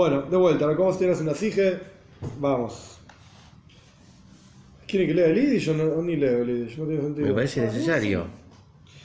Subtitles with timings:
[0.00, 1.78] Bueno, de vuelta, cómo se una sige.
[2.40, 3.00] Vamos.
[4.88, 6.78] ¿Quieren que lea el Yiddish o no, ni leo el Yiddish?
[6.78, 7.26] No tiene sentido.
[7.28, 8.24] Me parece necesario.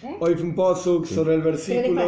[0.01, 0.15] ¿Eh?
[0.21, 2.01] Hoy fue un posuk sobre el versículo.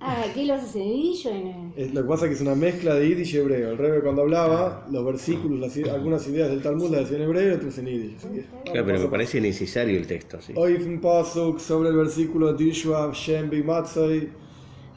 [0.00, 1.72] Ah, aquí lo haces en yiddish o en...
[1.76, 3.72] Es- Lo que pasa es que es una mezcla de Yiddish y hebreo.
[3.72, 7.50] El Rebe cuando hablaba, los versículos, las algunas ideas del Talmud las decía en hebreo
[7.50, 8.16] y otras en Yiddish.
[8.16, 10.54] Así que, Claro, pero me parece necesario el texto, sí.
[10.56, 14.45] Hoy fue un pasuk sobre el versículo Dishwa Shem Bimatzai.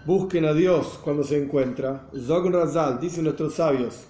[0.06, 2.08] Busquen a Dios cuando se encuentra.
[2.16, 4.08] Zogun Razal, dicen nuestros sabios.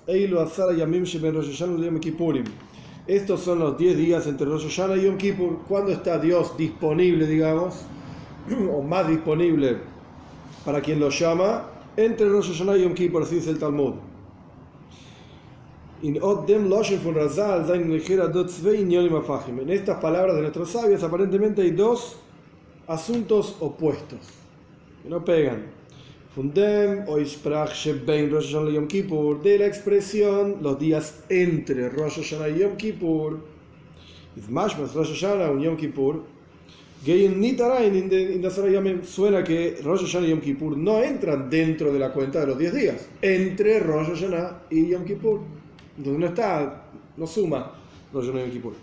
[3.07, 5.61] Estos son los 10 días entre Rosh Hashanah y Yom Kippur.
[5.67, 7.81] ¿Cuándo está Dios disponible, digamos?
[8.71, 9.77] o más disponible
[10.63, 11.65] para quien lo llama?
[11.97, 13.95] Entre Rosh Hashanah y Yom Kippur, así dice el Talmud.
[16.03, 16.15] En
[19.69, 22.17] estas palabras de nuestros sabios aparentemente hay dos
[22.87, 24.19] asuntos opuestos
[25.01, 25.78] que no pegan.
[26.35, 32.17] Fundem o Isprach Shebein Rosh Hashanah Yom Kippur de la expresión los días entre Rosh
[32.17, 33.39] Hashanah y Yom Kippur.
[34.37, 36.21] Izmashmas Rosh Hashanah y Yom Kippur.
[37.03, 39.03] Gein Nitarain in Yamim.
[39.03, 42.59] Suena que Rosh Hashanah y Yom Kippur no entran dentro de la cuenta de los
[42.59, 43.09] 10 días.
[43.23, 45.39] Entre Rosh Hashanah y Yom Kippur.
[45.97, 47.71] Entonces no está, no suma
[48.13, 48.73] Rosh Hashanah y Yom Kippur.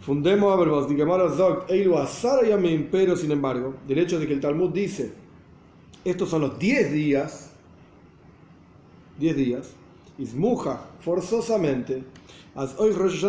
[0.00, 4.32] Fundemos a verbos, digamos Zog, Eilu Asara Yamim, pero sin embargo, del hecho de que
[4.32, 5.12] el Talmud dice,
[6.04, 7.50] estos son los 10 días,
[9.18, 9.70] 10 días,
[10.18, 12.02] Ismuja, forzosamente,
[12.54, 13.20] as hoy Rosh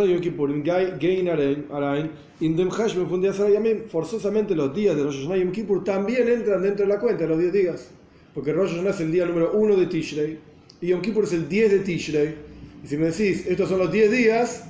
[3.90, 7.40] forzosamente los días de Rosh Hashanah Yom Kippur también entran dentro de la cuenta los
[7.40, 7.90] 10 días,
[8.34, 10.40] porque Rosh Hashanah es el día número 1 de Tishrei,
[10.82, 12.36] y Yom Kippur es el 10 de Tishrei,
[12.84, 14.66] y si me decís, estos son los 10 días,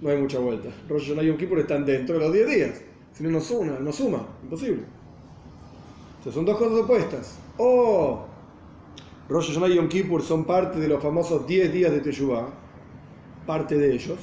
[0.00, 0.68] no hay mucha vuelta.
[0.88, 2.80] Rosh Hashanah y Yom Kippur están dentro de los 10 días.
[3.14, 4.26] Si no, no suma, no suma.
[4.42, 4.82] Imposible.
[6.20, 7.38] O sea, son dos cosas opuestas.
[7.58, 8.26] O
[9.28, 12.48] Rosh Hashanah y Yom Kippur son parte de los famosos 10 días de Teshuvah.
[13.46, 14.18] Parte de ellos.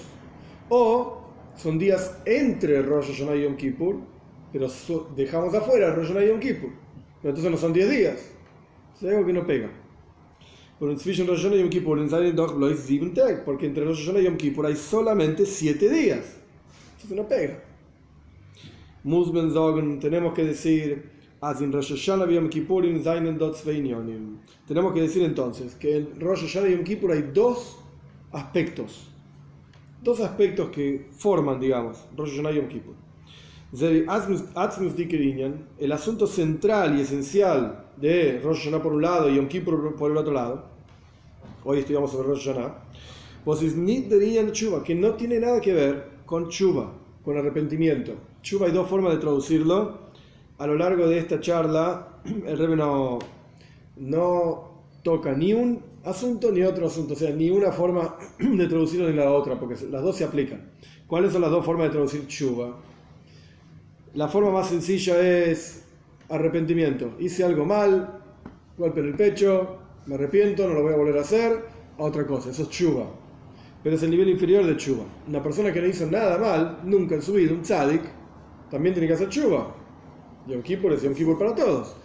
[0.69, 1.21] O
[1.55, 3.97] son días entre Rosh Hashanah y Yom Kippur.
[4.51, 4.67] Pero
[5.15, 6.69] dejamos afuera Rosh Hashanah y Yom Kippur.
[7.21, 8.31] Pero entonces no son 10 días.
[8.95, 9.69] Es algo que no pega.
[10.79, 11.97] Rosh Hashanah y Yom Kippur
[13.45, 16.37] porque entre Rosh Hashanah y Yom Kippur hay solamente siete días.
[16.93, 17.63] Entonces no pega.
[19.03, 21.09] Musben sagen, tenemos que decir,
[21.59, 22.83] in Rosh Hashanah y Yom Kippur.
[24.67, 27.79] Tenemos que decir entonces que en Rosh Hashanah y Yom Kippur hay dos
[28.31, 29.07] aspectos.
[30.03, 32.93] Dos aspectos que forman, digamos, Rosh Hashanah y Yom Kippur.
[35.79, 40.11] El asunto central y esencial de Rosh Hashanah por un lado y Yom Kippur por
[40.11, 40.65] el otro lado,
[41.63, 46.93] hoy estudiamos sobre Rosh Hashanah, que no tiene nada que ver con Tshuva,
[47.25, 48.13] con arrepentimiento.
[48.43, 50.10] Tshuva hay dos formas de traducirlo.
[50.61, 53.17] A lo largo de esta charla, el Rebbe no,
[53.97, 59.09] no toca ni un asunto ni otro asunto, o sea, ni una forma de traducirlo
[59.09, 60.69] ni la otra, porque las dos se aplican.
[61.07, 62.77] ¿Cuáles son las dos formas de traducir Tshuva?
[64.13, 65.83] La forma más sencilla es
[66.29, 67.15] arrepentimiento.
[67.17, 68.21] Hice algo mal,
[68.77, 71.65] golpe en el pecho, me arrepiento, no lo voy a volver a hacer,
[71.97, 72.51] a otra cosa.
[72.51, 73.07] Eso es chuba.
[73.81, 75.05] Pero es el nivel inferior de chuba.
[75.27, 78.03] Una persona que no hizo nada mal, nunca en su vida, un tzadik,
[78.69, 79.80] también tiene que hacer chuba.
[80.47, 81.95] Yom Kippur es Yom Kippur para todos.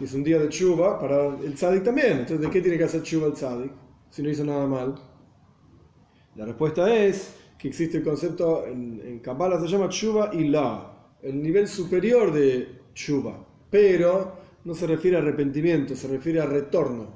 [0.00, 2.18] Y es un día de chuba para el tzadik también.
[2.18, 3.72] Entonces, ¿de qué tiene que hacer chuba el tzadik
[4.10, 4.94] si no hizo nada mal?
[6.36, 11.16] La respuesta es que existe el concepto, en, en Kabbalah se llama chuba y la,
[11.22, 17.08] el nivel superior de chuba, pero no se refiere a arrepentimiento, se refiere a retorno,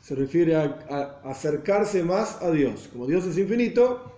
[0.00, 2.88] se refiere a, a acercarse más a Dios.
[2.92, 4.12] Como Dios es infinito,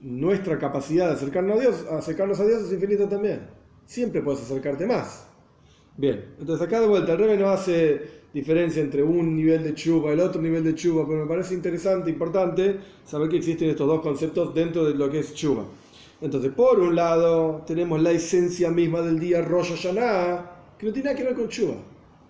[0.00, 3.55] nuestra capacidad de acercarnos a Dios, acercarnos a Dios es infinita también.
[3.86, 5.26] Siempre puedes acercarte más.
[5.96, 10.10] Bien, entonces acá de vuelta, el Rebe no hace diferencia entre un nivel de chuba
[10.10, 13.86] y el otro nivel de chuba, pero me parece interesante, importante saber que existen estos
[13.86, 15.64] dos conceptos dentro de lo que es chuba.
[16.20, 21.10] Entonces, por un lado, tenemos la esencia misma del día Rosh Hashanah, que no tiene
[21.10, 21.76] nada que ver con chuba.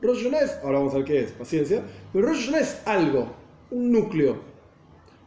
[0.00, 1.82] Rosh Hashanah es, ahora vamos a ver qué es, paciencia,
[2.12, 3.28] pero Rosh Hashanah es algo,
[3.72, 4.36] un núcleo.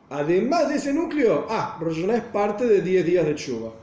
[0.10, 3.74] Además de ese núcleo, ah, Rosh Hashanah es parte de 10 días de chuba.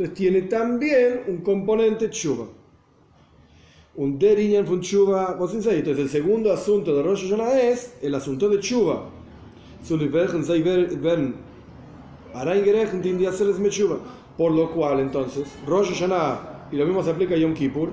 [0.00, 2.46] Entonces tiene también un componente chuba.
[3.96, 8.60] Un derinyan von vos Entonces el segundo asunto de Rosh Hashanah es el asunto de
[8.60, 9.10] chuba.
[14.38, 17.90] Por lo cual entonces, Rosh Hashanah, y lo mismo se aplica a Yom Kippur,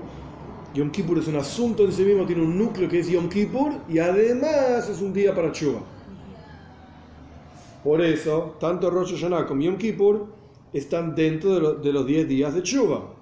[0.76, 3.74] Yom Kippur es un asunto en sí mismo, tiene un núcleo que es Yom Kippur
[3.90, 5.82] y además es un día para chuba.
[7.84, 10.37] Por eso, tanto Rosh Hashanah como Yom Kippur
[10.78, 13.14] están dentro de, lo- de los 10 días de Chuba.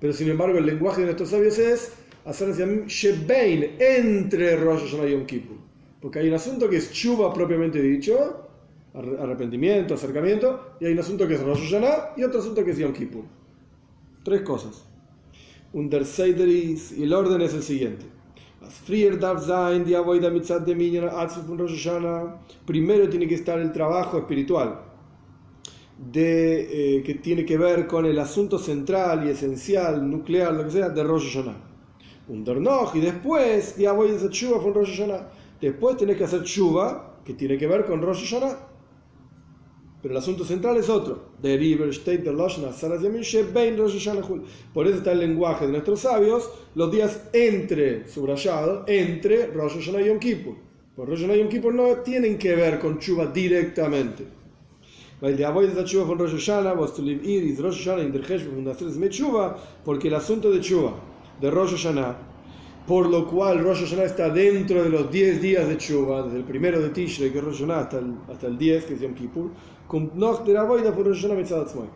[0.00, 1.92] Pero sin embargo, el lenguaje de nuestros sabios es
[2.24, 2.54] hacer
[2.86, 5.56] Shebein entre Rosh Hashanah y Yom Kippur.
[6.00, 8.48] Porque hay un asunto que es chuva propiamente dicho,
[8.94, 12.70] ar- arrepentimiento, acercamiento, y hay un asunto que es Rosh Hashanah y otro asunto que
[12.70, 13.24] es Yom Kippur.
[14.24, 14.86] Tres cosas.
[15.72, 18.06] Y el orden es el siguiente.
[22.66, 24.80] Primero tiene que estar el trabajo espiritual
[26.00, 30.70] de, eh, que tiene que ver con el asunto central y esencial, nuclear, lo que
[30.70, 31.56] sea, de Rosh Hashanah.
[32.28, 34.30] Un dernoch y después, ya voy a hacer
[34.62, 35.00] con Rosh.
[35.60, 38.68] Después tenés que hacer chuva, que tiene que ver con Rosh Hashanah.
[40.00, 41.32] Pero el asunto central es otro.
[43.76, 44.44] Rosh Hashanah Hul.
[44.72, 50.00] Por eso está el lenguaje de nuestros sabios, los días entre, subrayado, entre Rosh Hashanah
[50.00, 50.54] y Yom Kippur.
[50.96, 54.39] Por Rosh Hashanah y Yom no tienen que ver con chuva directamente.
[55.20, 58.04] Weil die Avoid der Tshuva von Rosh Hashanah, was to live ir, is Rosh Hashanah
[58.04, 60.94] in der Cheshbon der Tres mit Tshuva, porque el asunto de Tshuva,
[61.38, 62.16] de Rosh Hashanah,
[62.86, 66.44] por lo cual Rosh Hashanah está dentro de los 10 días de Tshuva, desde el
[66.44, 69.14] primero de Tishrei, que es Rosh Hashanah, hasta el, hasta el 10, que es Yom
[69.14, 69.50] Kippur,
[69.86, 71.88] kommt noch der Avoid von Rosh Hashanah mitzad Atzmai.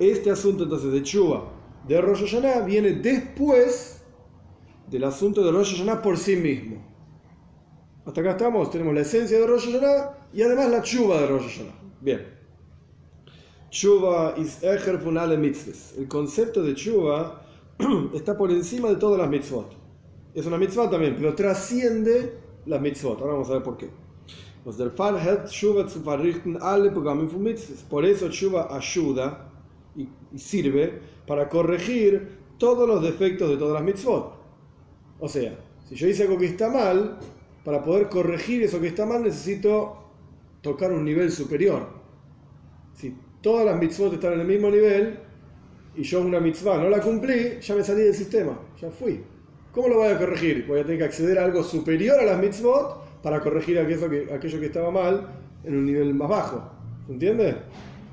[0.00, 1.44] Este asunto entonces de Tshuva,
[1.86, 4.02] de Rosh Hashanah, viene después
[4.90, 6.84] del asunto de Rosh Hashanah por sí mismo.
[8.04, 11.44] Hasta acá estamos, tenemos la esencia de Rosh Hashanah y además la Tshuva de Rosh
[11.44, 11.74] Hashanah.
[12.00, 12.33] Bien.
[13.74, 15.94] Tshuva is echer von alle mitzvahs.
[15.98, 17.42] El concepto de Tshuva
[18.14, 19.72] está por encima de todas las mitzvot.
[20.32, 23.20] Es una mitzvah también, pero trasciende las mitzvot.
[23.20, 23.90] Ahora vamos a ver por qué.
[27.90, 29.50] Por eso Tshuva ayuda
[29.96, 32.28] y sirve para corregir
[32.58, 34.36] todos los defectos de todas las mitzvot.
[35.18, 37.18] O sea, si yo hice algo que está mal,
[37.64, 39.96] para poder corregir eso que está mal necesito
[40.62, 41.88] tocar un nivel superior.
[42.92, 45.18] Si todas las mitzvot están en el mismo nivel
[45.94, 49.22] y yo una mitzvah no la cumplí, ya me salí del sistema, ya fui.
[49.70, 50.64] ¿Cómo lo voy a corregir?
[50.66, 54.66] Voy a tener que acceder a algo superior a las mitzvot para corregir aquello que,
[54.66, 55.28] estaba mal
[55.62, 56.70] en un nivel más bajo.
[57.06, 57.56] ¿Se entiende?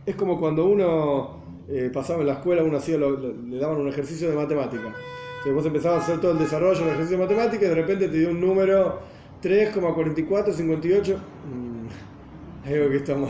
[0.05, 1.39] Es como cuando uno
[1.69, 4.93] eh, pasaba en la escuela, uno hacía lo- le daban un ejercicio de matemática.
[5.37, 8.07] Entonces vos empezabas a hacer todo el desarrollo del ejercicio de matemática y de repente
[8.09, 8.99] te dio un número
[9.41, 11.15] 3,4458.
[11.15, 13.29] Mm, algo que está mal.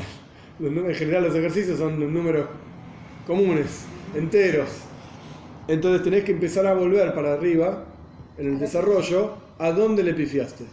[0.62, 2.46] En general los ejercicios son números
[3.26, 4.70] comunes, enteros.
[5.68, 7.84] Entonces tenés que empezar a volver para arriba
[8.38, 10.66] en el desarrollo a dónde le pifiaste.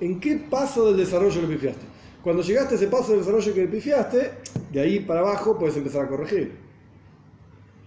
[0.00, 1.84] ¿En qué paso del desarrollo le pifiaste?
[2.22, 4.30] Cuando llegaste a ese paso del desarrollo que le pifiaste,
[4.72, 6.52] de ahí para abajo puedes empezar a corregir.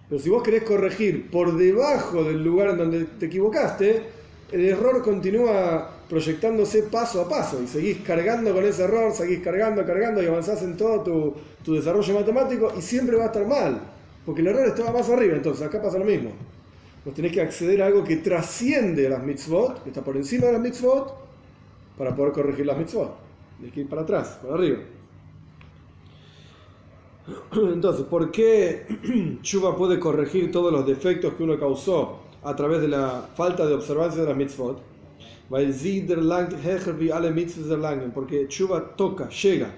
[0.08, 4.02] Pero si vos querés corregir por debajo del lugar en donde te equivocaste,
[4.52, 9.86] el error continúa proyectándose paso a paso y seguís cargando con ese error, seguís cargando,
[9.86, 11.34] cargando y avanzás en todo tu,
[11.64, 13.80] tu desarrollo matemático y siempre va a estar mal,
[14.26, 16.32] porque el error estaba más arriba, entonces acá pasa lo mismo.
[17.04, 20.52] Vos tenés que acceder a algo que trasciende las mitzvot, que está por encima de
[20.54, 21.14] las mitzvot,
[21.96, 23.16] para poder corregir las mitzvot.
[23.58, 24.78] Tienes que ir para atrás, para arriba.
[27.72, 32.88] Entonces, ¿por qué Chuba puede corregir todos los defectos que uno causó a través de
[32.88, 34.89] la falta de observancia de las mitzvot?
[38.14, 39.74] Porque Chuba toca, llega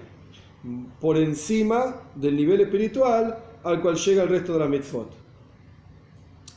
[0.99, 5.09] por encima del nivel espiritual al cual llega el resto de las mitzvot.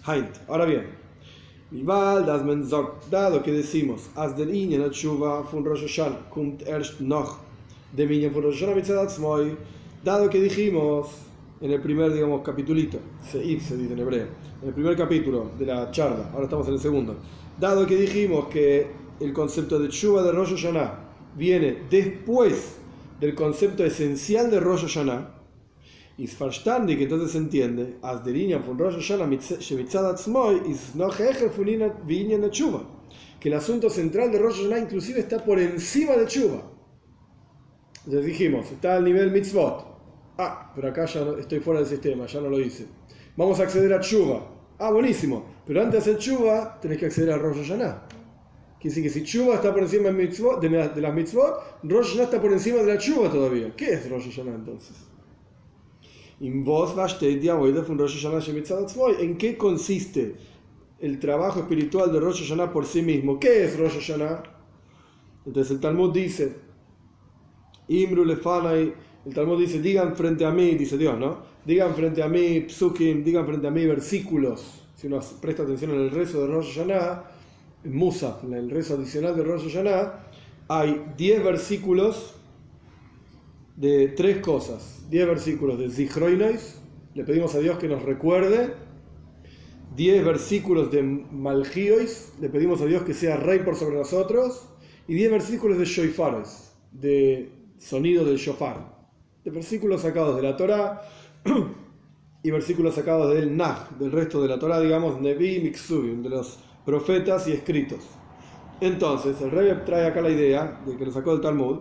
[0.07, 0.37] Heint.
[0.49, 0.87] Ahora bien,
[3.11, 7.39] dado que decimos, as der Inyan Shuva von Rosh Hashanah kommt erst noch
[7.93, 9.57] dem Inyan von Rosh Hashanah
[10.05, 11.09] dado que dijimos
[11.61, 14.27] en el primer, digamos, capitulito, Seif se dice en hebreo,
[14.63, 17.17] en el primer capítulo de la charla, ahora estamos en el segundo,
[17.59, 21.07] dado que dijimos que el concepto de Shuva de Rosh Hashanah
[21.37, 22.77] viene después
[23.21, 25.35] del concepto esencial de Rosh Hashanah,
[26.19, 29.29] ist verstandig, entonces se entiende, von Rosh Hashanah.
[33.39, 36.63] Que el asunto central de Rosh Hashanah inclusive está por encima de Tshuva.
[38.07, 39.85] Entonces dijimos, está al nivel mitzvot.
[40.39, 42.87] Ah, pero acá ya estoy fuera del sistema, ya no lo hice.
[43.37, 44.47] Vamos a acceder a Tshuva.
[44.79, 45.45] Ah, buenísimo.
[45.67, 48.16] Pero antes de hacer Tshuva, tenés que acceder a Rosh Hashanah.
[48.79, 52.09] Quiere decir que si Tshuva está por encima de, mitzvot- de de las mitzvot, Rosh
[52.09, 53.75] Hashanah está por encima de la Tshuva todavía.
[53.75, 54.97] ¿Qué es Rosh Hashanah entonces?
[56.39, 56.65] ¿En
[59.39, 60.35] qué consiste
[60.99, 63.41] el trabajo espiritual de Rosh Hashanah por sí mismo?
[63.41, 64.43] ¿Qué es Rosh Hashanah?
[65.47, 66.57] Entonces el Talmud dice,
[67.89, 68.93] Imru lefanai,
[69.25, 71.39] el Talmud dice, digan frente a mí, dice Dios, ¿no?
[71.65, 74.83] Digan frente a mí psukim, digan frente a mí versículos.
[74.95, 77.36] Si uno presta atención en el rezo de Rosh Hashanah,
[77.87, 80.27] Musaf, el rezo adicional de Rosh Hashanah,
[80.69, 82.35] hay 10 versículos
[83.77, 85.05] de tres cosas.
[85.11, 86.81] 10 versículos de Zichroinois,
[87.15, 88.75] le pedimos a Dios que nos recuerde.
[89.95, 94.69] 10 versículos de Malgiois, le pedimos a Dios que sea rey por sobre nosotros.
[95.09, 98.93] y 10 versículos de shoifares, de sonido del shofar,
[99.45, 101.03] de versículos sacados de la Torá
[102.43, 106.59] y versículos sacados del Nah, del resto de la Torá, digamos, Nevi Miksubim, de los
[106.87, 107.99] profetas y escritos.
[108.81, 111.81] Entonces, el rey trae acá la idea, de que lo sacó del Talmud,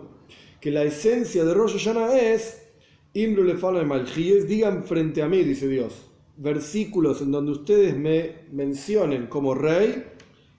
[0.60, 2.72] que la esencia de Rosh Hashanah es
[3.14, 3.44] Imru
[3.86, 10.04] Malchíes, digan frente a mí, dice Dios, versículos en donde ustedes me mencionen como rey,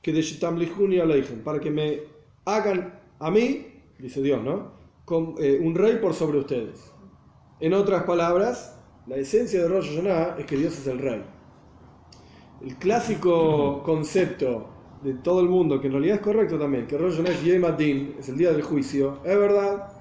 [0.01, 2.01] que de Shetamlihuni Aleichem, para que me
[2.46, 3.68] hagan a mí,
[4.00, 4.77] dice Dios, ¿no?
[5.39, 6.92] Eh, un rey por sobre ustedes.
[7.60, 11.37] En otras palabras, la esencia de Rosh Hashanah es que Dios es el rey.
[12.61, 14.69] El clásico concepto
[15.03, 17.77] de todo el mundo, que en realidad es correcto también, que Rosh Hashanah
[18.19, 19.93] es el día del juicio, es verdad,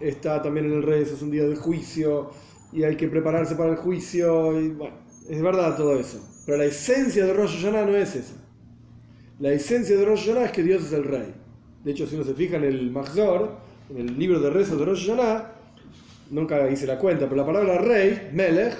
[0.00, 2.30] está también en el rey, es un día de juicio
[2.72, 4.58] y hay que prepararse para el juicio.
[4.60, 4.96] Y bueno,
[5.28, 6.20] es verdad todo eso.
[6.46, 8.34] Pero la esencia de Rosh Hashanah no es esa.
[9.40, 11.34] La esencia de Rosh Hashanah es que Dios es el rey.
[11.82, 13.56] De hecho, si uno se fija en el Mahzor,
[13.90, 15.52] en el libro de rezos de Rosh Hashanah,
[16.30, 18.74] nunca hice la cuenta, pero la palabra rey, Melech,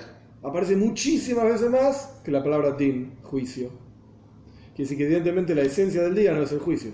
[0.44, 3.70] aparece muchísimas veces más que la palabra din, juicio.
[4.74, 6.92] Quiere decir que evidentemente la esencia del día no es el juicio,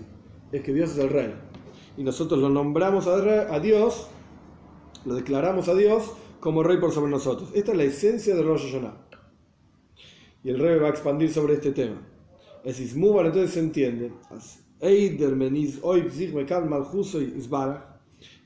[0.53, 1.35] es que Dios es el rey.
[1.97, 4.09] Y nosotros lo nombramos a, Dios
[5.05, 7.51] lo declaramos a Dios como rey por sobre nosotros.
[7.53, 8.95] Esta es la esencia de Rosh Hashanah.
[10.45, 12.01] Y el rey va a expandir sobre este tema.
[12.65, 14.13] Es Ismubar, entonces se entiende.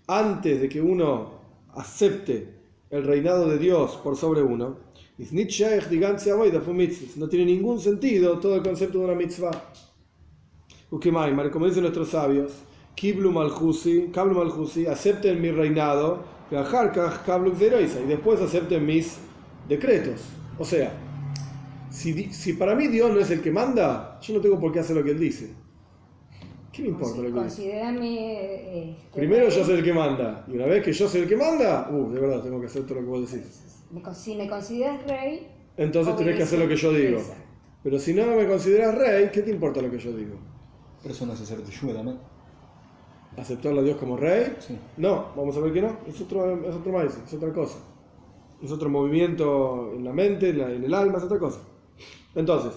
[0.06, 1.40] Antes de que uno
[1.74, 2.54] acepte
[2.90, 4.83] el reinado de Dios por sobre uno,
[7.16, 9.72] no tiene ningún sentido todo el concepto de una mitzvah.
[10.90, 12.52] Como dicen nuestros sabios,
[12.96, 19.18] Kiblu Malhusi, acepten mi reinado y después acepten mis
[19.68, 20.20] decretos.
[20.58, 20.92] O sea,
[21.90, 24.80] si, si, para mí Dios no es el que manda, yo no tengo por qué
[24.80, 25.54] hacer lo que Él dice.
[26.72, 27.62] ¿Qué me importa lo que dice?
[27.66, 30.44] Eh, Primero yo soy el que manda.
[30.48, 32.82] Y una vez que yo soy el que manda, uh, de verdad tengo que hacer
[32.84, 33.63] todo lo que vos decís.
[34.14, 37.20] Si me consideras rey, entonces tenés que hacer lo que yo digo.
[37.82, 40.36] Pero si no me consideras rey, ¿qué te importa lo que yo digo?
[41.02, 42.18] Pero eso no es hacer de también
[43.36, 44.56] aceptarlo a Dios como rey.
[44.96, 47.78] No, vamos a ver que no, es otro, es otro maíz, es otra cosa.
[48.62, 51.60] Es otro movimiento en la mente, en, el alma, es otra cosa.
[52.34, 52.72] Entonces,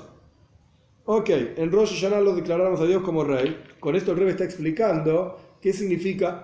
[1.05, 3.63] ok, en Rosh Hashanah lo declaramos a Dios como rey.
[3.79, 6.41] Con esto el rey está explicando qué significa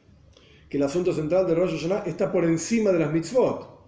[0.68, 3.79] que el asunto central de Rosh Hashanah está por encima de las mitzvot.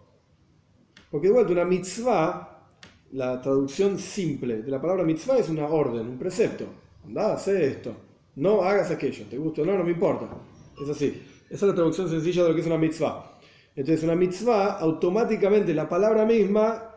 [1.12, 2.66] Porque de vuelta, una mitzvah,
[3.12, 6.64] la traducción simple de la palabra mitzvah es una orden, un precepto.
[7.04, 7.95] Anda, hace esto
[8.37, 10.28] no hagas aquello, te gusta o no, no me importa.
[10.83, 11.23] Es así.
[11.50, 13.38] Esa es la traducción sencilla de lo que es una mitzvah.
[13.76, 16.90] Entonces, una mitzvah, automáticamente la palabra misma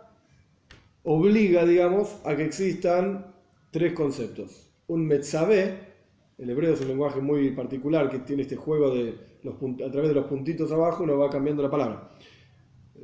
[1.03, 3.34] obliga, digamos, a que existan
[3.72, 4.72] tres conceptos.
[4.88, 5.77] Un metzabé,
[6.38, 10.10] el hebreo es un lenguaje muy particular que tiene este juego de los a través
[10.10, 12.12] de los puntitos abajo uno va cambiando la palabra.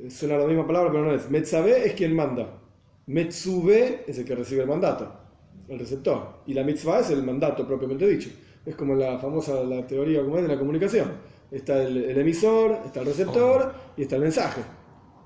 [0.08, 1.30] Suena la misma palabra, pero no es.
[1.30, 2.60] Metzabé es quien manda.
[3.06, 5.22] Metzube es el que recibe el mandato
[5.68, 6.42] el receptor.
[6.46, 8.30] Y la mitzvah es el mandato propiamente dicho.
[8.64, 11.10] Es como la famosa la teoría como es de la comunicación.
[11.50, 14.62] Está el, emisor, está el receptor y está el mensaje.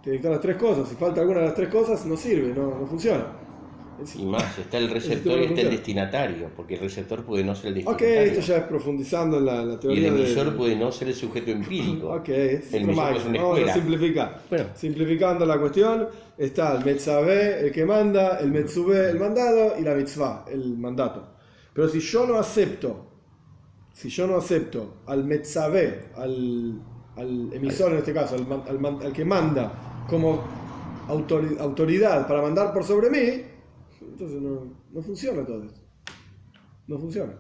[0.03, 0.89] Tiene que estar las tres cosas.
[0.89, 3.27] Si falta alguna de las tres cosas, no sirve, no, no funciona.
[4.17, 7.69] Y más, está el receptor y está el destinatario, porque el receptor puede no ser
[7.69, 8.21] el destinatario.
[8.21, 10.01] Ok, esto ya es profundizando en la, teoría.
[10.01, 12.09] Y el emisor puede no ser el sujeto empírico.
[12.15, 14.43] Ok, es el emisor es una Vamos a simplificar.
[14.75, 19.95] Simplificando la cuestión, está el Metzabé, el que manda, el Metzubé, el mandado, y la
[19.95, 21.37] Mitzvah, el mandato.
[21.73, 23.07] Pero si yo no acepto,
[23.93, 26.81] si yo no acepto al Metzabé, al,
[27.17, 30.43] al emisor en este caso, al, al que manda como
[31.09, 33.56] autoridad para mandar por sobre mí,
[34.19, 35.81] entonces no, funciona todo esto.
[36.87, 37.35] No funciona.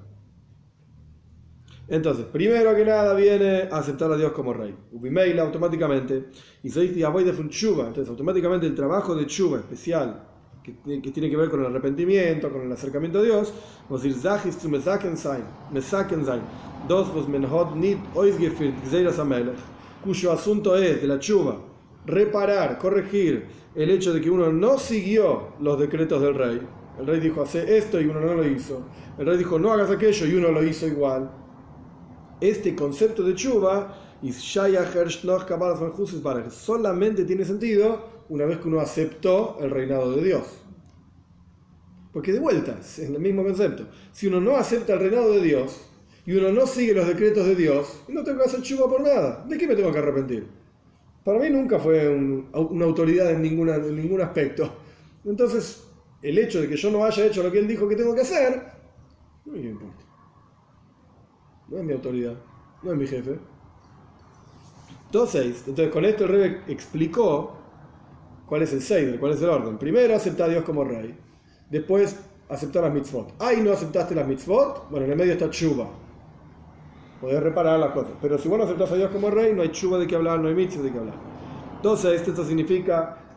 [1.88, 4.76] Entonces, primero que nada viene a aceptar a Dios como rey.
[4.92, 6.26] Ubimeila automáticamente.
[6.62, 7.86] Y se dice voy de Chuba.
[7.86, 10.22] Entonces, automáticamente el trabajo de Chuba especial,
[10.62, 10.72] que,
[11.12, 13.54] tiene que ver con el arrepentimiento, con el acercamiento a Dios,
[13.88, 16.40] vamos a decir, Zachis zu mesaken sein, mesaken sein,
[16.88, 19.56] dos vos menhot nit oisgefirt gzeiras amelech,
[20.02, 21.56] cuyo asunto es de la Chuba,
[22.06, 26.60] reparar, corregir el hecho de que uno no siguió los decretos del rey.
[26.98, 28.86] El rey dijo, hace esto y uno no lo hizo.
[29.18, 31.30] El rey dijo, no hagas aquello y uno lo hizo igual.
[32.40, 33.98] Este concepto de chuva
[36.50, 40.44] solamente tiene sentido una vez que uno aceptó el reinado de Dios.
[42.12, 43.88] Porque de vuelta, es el mismo concepto.
[44.12, 45.82] Si uno no acepta el reinado de Dios
[46.24, 49.44] y uno no sigue los decretos de Dios, no tengo que hacer chuva por nada.
[49.46, 50.46] ¿De qué me tengo que arrepentir?
[51.26, 54.72] Para mí nunca fue una autoridad en, ninguna, en ningún aspecto.
[55.24, 55.84] Entonces,
[56.22, 58.20] el hecho de que yo no haya hecho lo que él dijo que tengo que
[58.20, 58.62] hacer,
[59.44, 60.04] no me importa.
[61.66, 62.34] no es mi autoridad,
[62.80, 63.32] no es mi jefe.
[65.12, 65.44] 2.6.
[65.66, 67.56] Entonces con esto el rey explicó
[68.46, 69.78] cuál es el Seider, cuál es el orden.
[69.78, 71.12] Primero acepta a Dios como rey,
[71.68, 73.34] después aceptar las mitzvot.
[73.40, 75.88] Ay, no aceptaste las mitzvot, bueno, en el medio está chuba.
[77.20, 78.12] Podés reparar las cosas.
[78.20, 80.40] Pero si vos no aceptás a Dios como rey, no hay chuba de qué hablar,
[80.40, 81.14] no hay mitzvot de qué hablar.
[81.76, 83.18] Entonces, esto significa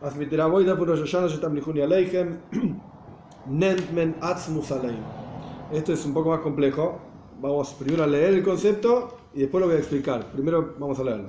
[5.72, 7.00] esto es un poco más complejo.
[7.40, 10.26] Vamos primero a leer el concepto y después lo voy a explicar.
[10.32, 11.28] Primero vamos a leerlo.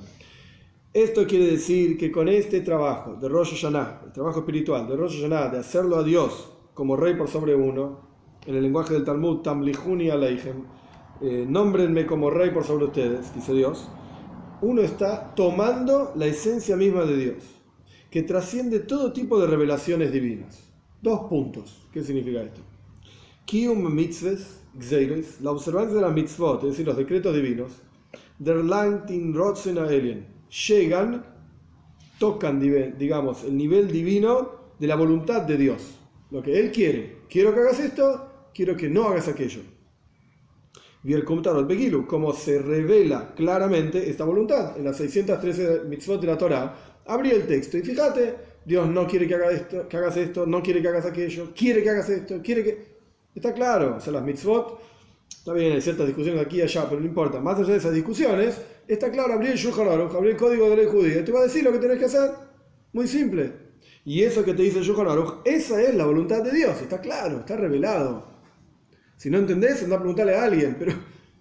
[0.94, 5.22] Esto quiere decir que con este trabajo de Rosh Hashanah, el trabajo espiritual de Rosh
[5.22, 8.10] Hashanah, de hacerlo a Dios como rey por sobre uno,
[8.46, 10.64] en el lenguaje del Talmud, Tamlihuni Aleichem,
[11.22, 13.90] eh, nómbrenme como rey por sobre ustedes, dice Dios,
[14.62, 17.44] uno está tomando la esencia misma de Dios,
[18.10, 20.72] que trasciende todo tipo de revelaciones divinas.
[21.02, 21.88] Dos puntos.
[21.92, 22.62] ¿Qué significa esto?
[23.46, 24.62] Kium mitzvahs,
[25.42, 27.74] la observancia de las mitzvot, es decir, los decretos divinos,
[28.40, 30.26] der Langtin Rotzen Alien,
[30.68, 31.26] llegan,
[32.20, 32.60] tocan,
[32.98, 35.98] digamos, el nivel divino de la voluntad de Dios.
[36.30, 37.24] Lo que Él quiere.
[37.30, 39.62] Quiero que hagas esto, quiero que no hagas aquello.
[39.64, 40.91] Y el al Begilu,
[42.08, 44.78] como se revela claramente esta voluntad.
[44.78, 49.28] En las 613 mitzvot de la Torah, abrí el texto y fíjate, Dios no quiere
[49.28, 52.64] que, esto, que hagas esto, no quiere que hagas aquello, quiere que hagas esto, quiere
[52.64, 52.92] que...
[53.34, 54.80] Está claro, o sea, las mitzvot,
[55.30, 57.40] está bien, hay ciertas discusiones aquí y allá, pero no importa.
[57.40, 60.86] Más allá de esas discusiones, está claro, abrí el Shulchan abrí el código de ley
[60.86, 62.32] judía, te va a decir lo que tenés que hacer.
[62.94, 63.54] Muy simple.
[64.04, 65.08] Y eso que te dice el Shulchan
[65.46, 68.41] esa es la voluntad de Dios, está claro, está revelado.
[69.22, 70.94] Si no entendés, anda a preguntarle a alguien, pero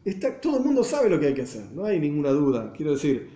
[0.05, 2.75] está, todo el mundo sabe lo que hay que hacer, no hay ninguna duda.
[2.77, 3.31] Quiero decir,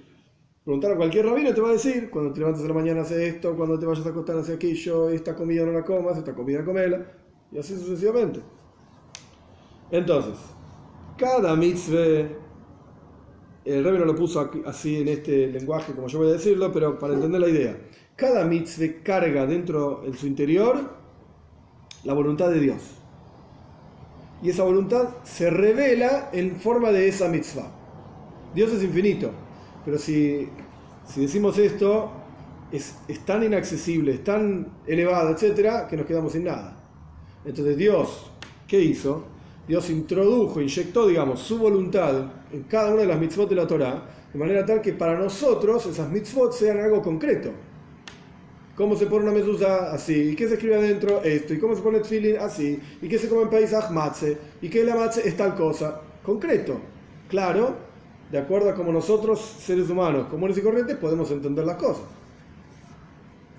[0.62, 3.26] preguntar a cualquier rabino te va a decir, cuando te levantas en la mañana hace
[3.26, 6.62] esto, cuando te vayas a acostar hace aquello, esta comida no la comas, esta comida
[6.62, 7.10] comela,
[7.50, 8.40] y así sucesivamente.
[9.90, 10.34] Entonces,
[11.16, 12.28] cada mitzvah,
[13.64, 17.14] el rabino lo puso así en este lenguaje, como yo voy a decirlo, pero para
[17.14, 17.78] entender la idea,
[18.14, 20.90] cada mitzvah carga dentro, en su interior,
[22.04, 23.00] la voluntad de Dios
[24.44, 27.66] y esa voluntad se revela en forma de esa mitzvah.
[28.54, 29.30] Dios es infinito,
[29.87, 30.50] pero si,
[31.09, 32.12] si decimos esto,
[32.70, 36.76] es, tan inaccesible, es tan elevado, etcétera, que nos quedamos sin nada.
[37.46, 38.30] Entonces, Dios,
[38.68, 39.24] ¿qué hizo?
[39.66, 44.02] Dios introdujo, inyectó, digamos, su voluntad en cada una de las mitzvot de la Torah,
[44.30, 47.48] de manera tal que para nosotros esas mitzvot sean algo concreto.
[48.76, 49.92] ¿Cómo se pone una medusa?
[49.92, 50.30] Así.
[50.30, 51.22] ¿Y qué se escribe adentro?
[51.22, 51.54] Esto.
[51.54, 52.38] ¿Y cómo se pone tefilin?
[52.38, 52.80] Así.
[53.00, 53.90] ¿Y qué se come en paisaj?
[53.90, 54.37] Matze.
[54.60, 56.00] ¿Y qué la matze es tal cosa?
[56.24, 56.80] Concreto.
[57.28, 57.76] Claro,
[58.32, 62.04] de acuerdo a cómo nosotros, seres humanos comunes y corrientes, podemos entender las cosas.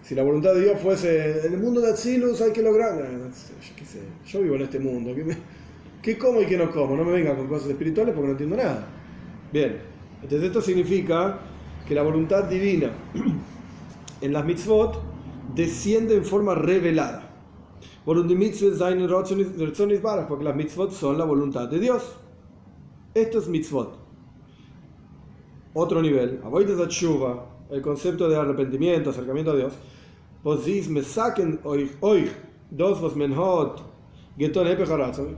[0.04, 2.96] Si la voluntad de Dios fuese, en el mundo de Atsilus hay que lograr...
[2.96, 5.16] Yo, qué sé, yo vivo en este mundo.
[5.16, 5.26] ¿Qué,
[6.02, 6.96] ¿Qué como y qué no como?
[6.96, 8.86] No me vengan con cosas espirituales porque no entiendo nada.
[9.52, 9.78] Bien,
[10.22, 11.40] entonces esto significa
[11.88, 12.92] que la voluntad divina
[14.22, 15.02] en las mitzvot
[15.54, 17.32] desciende en forma revelada.
[18.06, 22.16] Porque las mitzvot son la voluntad de Dios.
[23.14, 23.96] Esto es mitzvot.
[25.74, 26.40] Otro nivel,
[27.70, 29.74] el concepto de arrepentimiento, acercamiento a Dios.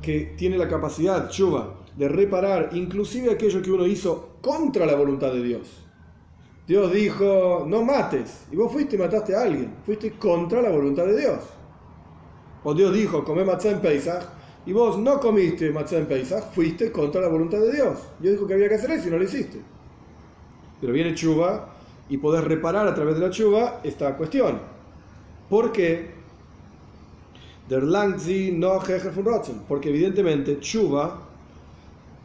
[0.01, 5.31] que tiene la capacidad, chuva, de reparar inclusive aquello que uno hizo contra la voluntad
[5.31, 5.87] de Dios.
[6.67, 11.06] Dios dijo, no mates, y vos fuiste y mataste a alguien, fuiste contra la voluntad
[11.06, 11.39] de Dios.
[12.63, 14.23] O Dios dijo, come matzah en Pesach,
[14.65, 17.99] y vos no comiste matzah en Pesach, fuiste contra la voluntad de Dios.
[18.19, 19.62] Dios dijo que había que hacer eso y no lo hiciste.
[20.82, 21.73] Pero viene chuva
[22.10, 24.60] y podés reparar a través de la chuva esta cuestión.
[25.49, 26.17] ¿Por qué?
[27.69, 28.80] Der no
[29.67, 31.26] Porque evidentemente chuva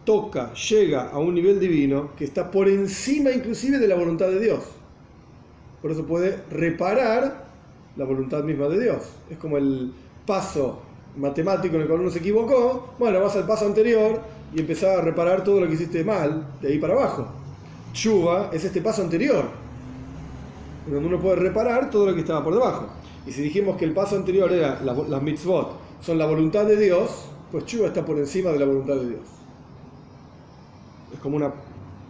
[0.05, 4.41] toca, llega a un nivel divino que está por encima inclusive de la voluntad de
[4.41, 4.61] Dios.
[5.81, 7.47] Por eso puede reparar
[7.97, 9.03] la voluntad misma de Dios.
[9.31, 9.93] Es como el
[10.27, 10.81] paso
[11.17, 12.95] matemático en el cual uno se equivocó.
[12.99, 14.21] Bueno, vas al paso anterior
[14.55, 17.27] y empezás a reparar todo lo que hiciste mal de ahí para abajo.
[17.93, 19.45] Chuba es este paso anterior,
[20.89, 22.87] donde uno puede reparar todo lo que estaba por debajo.
[23.27, 27.27] Y si dijimos que el paso anterior era las mitzvot, son la voluntad de Dios,
[27.51, 29.42] pues Chuba está por encima de la voluntad de Dios
[31.23, 31.55] como una,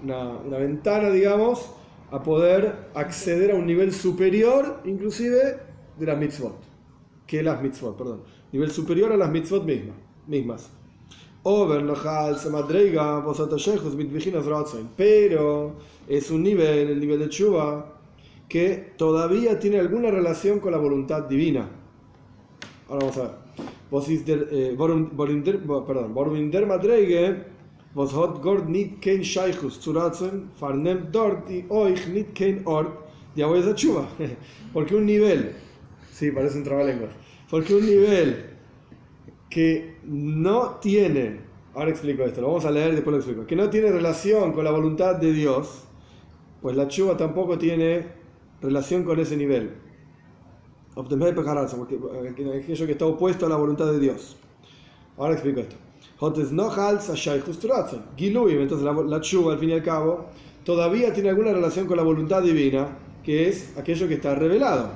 [0.03, 1.71] una, ventana, digamos,
[2.11, 5.59] a poder acceder a un nivel superior, inclusive,
[5.99, 6.55] de las mitzvot.
[7.27, 8.23] Que las mitzvot, perdón.
[8.53, 9.97] Nivel superior a las mitzvot mismas.
[10.27, 10.71] mismas.
[14.97, 15.77] Pero
[16.09, 17.99] es un nivel, el nivel de Chuba,
[18.49, 21.69] que todavía tiene alguna relación con la voluntad divina.
[22.89, 23.43] Ahora vamos a ver.
[23.93, 24.75] Eh,
[25.87, 26.15] perdón,
[27.95, 32.89] was Gott nicht kein Scheichus zu ratzen, vernimmt dort nicht kein Ort,
[33.37, 34.07] es chuva.
[34.73, 35.55] Porque un nivel,
[36.11, 37.11] sí, parece un trabalenguas,
[37.51, 38.47] porque un nivel
[39.51, 41.41] que no tiene,
[41.75, 44.53] ahora explico esto, lo vamos a leer y después lo explico, que no tiene relación
[44.53, 45.85] con la voluntad de Dios,
[46.63, 48.07] pues la chuva tampoco tiene
[48.63, 49.75] relación con ese nivel.
[50.95, 54.37] Porque eh, aquello que está opuesto a la voluntad de Dios.
[55.17, 55.77] Ahora explico esto.
[58.63, 60.27] Entonces la, la chuva al fin y al cabo
[60.65, 64.91] todavía tiene alguna relación con la voluntad divina, que es aquello que está revelado.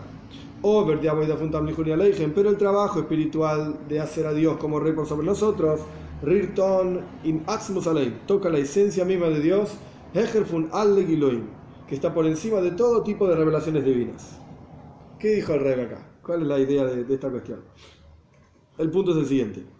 [0.62, 5.80] Pero el trabajo espiritual de hacer a Dios como rey por sobre nosotros,
[6.22, 7.44] Rirton in
[8.26, 9.72] toca la esencia misma de Dios,
[10.12, 14.38] que está por encima de todo tipo de revelaciones divinas.
[15.18, 16.08] ¿Qué dijo el rey acá?
[16.22, 17.60] ¿Cuál es la idea de esta cuestión?
[18.78, 19.75] El punto es el siguiente.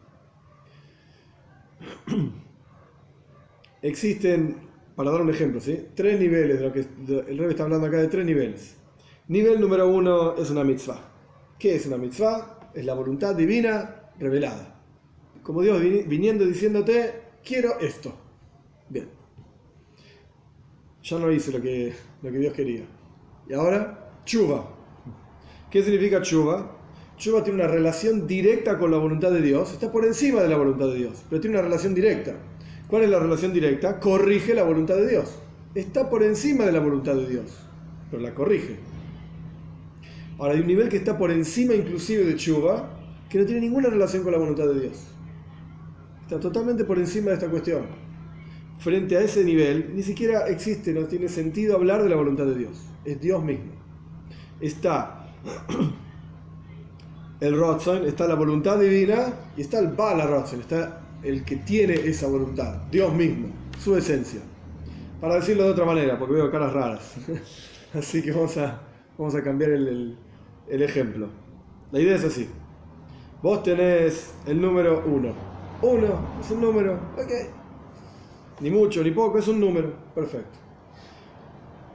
[3.82, 4.56] Existen,
[4.94, 5.88] para dar un ejemplo, ¿sí?
[5.94, 8.76] tres niveles de lo que el rey está hablando acá de tres niveles.
[9.28, 11.12] Nivel número uno es una mitzvah.
[11.58, 12.70] ¿Qué es una mitzvah?
[12.74, 14.80] Es la voluntad divina revelada.
[15.42, 18.14] Como Dios viniendo diciéndote, quiero esto.
[18.88, 19.08] Bien.
[21.02, 22.84] Ya no hice lo que, lo que Dios quería.
[23.48, 24.74] Y ahora, chuva.
[25.70, 26.75] ¿Qué significa chuva?
[27.16, 30.56] Chuba tiene una relación directa con la voluntad de Dios, está por encima de la
[30.56, 32.34] voluntad de Dios, pero tiene una relación directa.
[32.88, 33.98] ¿Cuál es la relación directa?
[33.98, 35.38] Corrige la voluntad de Dios.
[35.74, 37.56] Está por encima de la voluntad de Dios,
[38.10, 38.76] pero la corrige.
[40.38, 42.90] Ahora hay un nivel que está por encima inclusive de Chuba,
[43.30, 45.06] que no tiene ninguna relación con la voluntad de Dios.
[46.22, 47.86] Está totalmente por encima de esta cuestión.
[48.78, 52.56] Frente a ese nivel, ni siquiera existe, no tiene sentido hablar de la voluntad de
[52.56, 52.86] Dios.
[53.04, 53.72] Es Dios mismo.
[54.60, 55.30] Está
[57.40, 61.94] el Rotzen, está la voluntad divina y está el Bala Rotzen, está el que tiene
[61.94, 64.40] esa voluntad, Dios mismo, su esencia.
[65.20, 67.14] Para decirlo de otra manera, porque veo caras raras.
[67.94, 68.80] Así que vamos a,
[69.16, 70.16] vamos a cambiar el,
[70.68, 71.28] ejemplo.
[71.92, 72.48] La idea es así.
[73.40, 75.32] Vos tenés el número 1.
[75.82, 76.06] 1
[76.40, 78.60] es un número, ok.
[78.60, 80.58] Ni mucho ni poco, es un número, perfecto.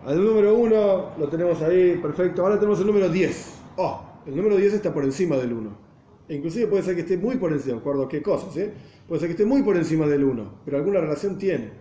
[0.07, 2.41] El número 1 lo tenemos ahí, perfecto.
[2.41, 3.59] Ahora tenemos el número 10.
[3.77, 5.91] Oh, el número 10 está por encima del 1.
[6.29, 8.73] E inclusive puede ser que esté muy por encima, acuerdo qué cosas, ¿eh?
[9.07, 11.71] Puede ser que esté muy por encima del 1, pero alguna relación tiene.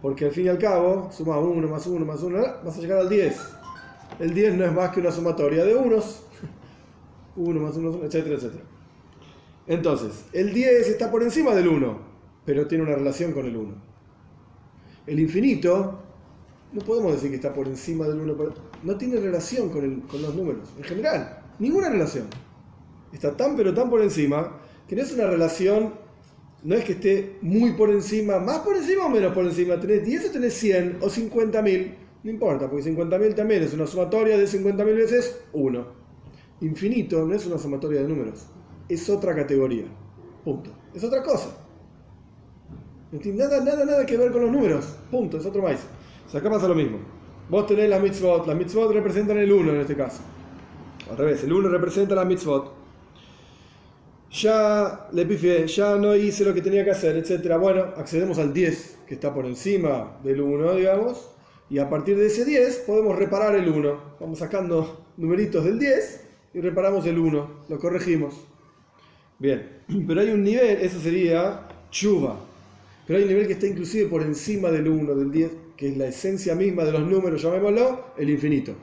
[0.00, 2.98] Porque al fin y al cabo, suma 1 más 1 más 1, vas a llegar
[2.98, 3.38] al 10.
[4.18, 6.22] El 10 no es más que una sumatoria de unos.
[7.36, 8.64] 1 más 1, etcétera, etcétera.
[9.66, 11.98] Entonces, el 10 está por encima del 1,
[12.44, 13.74] pero tiene una relación con el 1.
[15.06, 16.00] El infinito
[16.72, 18.36] no podemos decir que está por encima del 1,
[18.84, 22.26] no tiene relación con, con, los números, en general, ninguna relación.
[23.12, 25.94] Está tan pero tan por encima que no es una relación,
[26.64, 30.04] no es que esté muy por encima, más por encima o menos por encima, tenés
[30.04, 31.94] 10 o tenés 100 o 50.000,
[32.24, 36.00] no importa, porque 50.000 también es una sumatoria de 50.000 veces 1.
[36.62, 38.46] Infinito no es una sumatoria de números,
[38.88, 39.84] es otra categoría,
[40.44, 41.56] punto, es otra cosa.
[43.12, 45.80] No nada, nada, nada que ver con los números, punto, es otro maíz
[46.38, 46.98] acá pasa lo mismo.
[47.48, 50.22] Vos tenés la mitzvot, las mitzvot representan el 1 en este caso.
[51.10, 52.72] Al revés, el 1 representa la mitzvot.
[54.32, 57.56] Ya le pifié, ya no hice lo que tenía que hacer, etc.
[57.58, 61.30] Bueno, accedemos al 10, que está por encima del 1, digamos.
[61.68, 64.00] Y a partir de ese 10 podemos reparar el 1.
[64.20, 68.34] Vamos sacando numeritos del 10 y reparamos el 1, lo corregimos.
[69.38, 72.38] Bien, pero hay un nivel, eso sería chuva.
[73.06, 75.96] Pero hay un nivel que está inclusive por encima del 1, del 10, que es
[75.96, 78.74] la esencia misma de los números, llamémoslo, el infinito.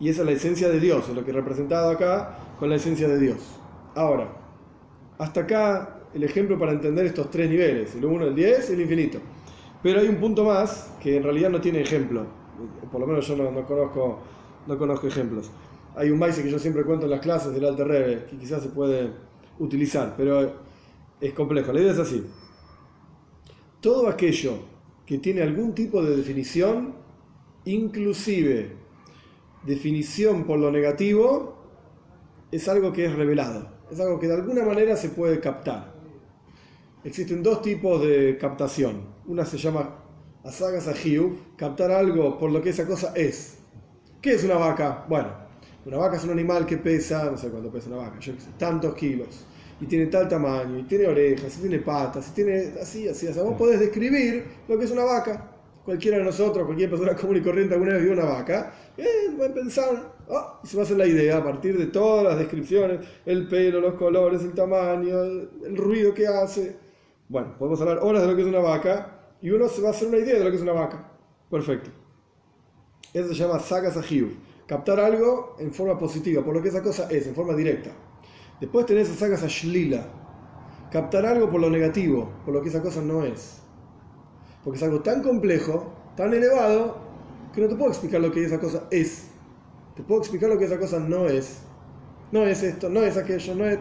[0.00, 2.76] Y esa es la esencia de Dios, es lo que he representado acá con la
[2.76, 3.38] esencia de Dios.
[3.94, 4.28] Ahora,
[5.18, 8.80] hasta acá el ejemplo para entender estos tres niveles, el 1, el 10 y el
[8.82, 9.18] infinito.
[9.82, 12.26] Pero hay un punto más que en realidad no tiene ejemplo,
[12.90, 14.20] por lo menos yo no, conozco,
[14.66, 15.50] no conozco ejemplos.
[15.96, 18.62] Hay un maíz que yo siempre cuento en las clases del Alter Rebbe, que quizás
[18.62, 19.10] se puede
[19.58, 20.52] utilizar, pero
[21.20, 21.72] es complejo.
[21.72, 22.24] La idea es así.
[23.80, 24.58] Todo aquello
[25.06, 26.94] que tiene algún tipo de definición,
[27.64, 28.76] inclusive
[29.64, 31.56] definición por lo negativo,
[32.50, 35.94] es algo que es revelado, es algo que de alguna manera se puede captar.
[37.04, 39.02] Existen dos tipos de captación.
[39.26, 40.04] Una se llama
[40.44, 40.88] asagas
[41.56, 43.58] captar algo por lo que esa cosa es.
[44.20, 45.04] ¿Qué es una vaca?
[45.08, 45.28] Bueno,
[45.86, 48.48] una vaca es un animal que pesa, no sé cuánto pesa una vaca, yo sé,
[48.58, 49.44] tantos kilos
[49.80, 53.38] y tiene tal tamaño, y tiene orejas, y tiene patas, y tiene así, así, así.
[53.38, 55.52] Vos podés describir lo que es una vaca.
[55.88, 59.46] Cualquiera de nosotros, cualquier persona común y corriente alguna vez vio una vaca, eh, va
[59.46, 63.08] a pensar, oh, se va a hacer la idea a partir de todas las descripciones,
[63.24, 66.76] el pelo, los colores, el tamaño, el, ruido que hace.
[67.30, 69.90] Bueno, podemos hablar horas de lo que es una vaca y uno se va a
[69.92, 71.10] hacer una idea de lo que es una vaca.
[71.50, 71.88] Perfecto.
[73.14, 74.36] Eso se llama sagas ahiv.
[74.66, 77.92] Captar algo en forma positiva, por lo que esa cosa es, en forma directa.
[78.60, 80.06] Después tenés sagas shlila.
[80.92, 83.62] Captar algo por lo negativo, por lo que esa cosa no es.
[84.64, 86.98] Porque es algo tan complejo, tan elevado,
[87.54, 89.28] que no te puedo explicar lo que esa cosa es.
[89.96, 91.60] Te puedo explicar lo que esa cosa no es.
[92.30, 93.78] No es esto, no es aquello, no es...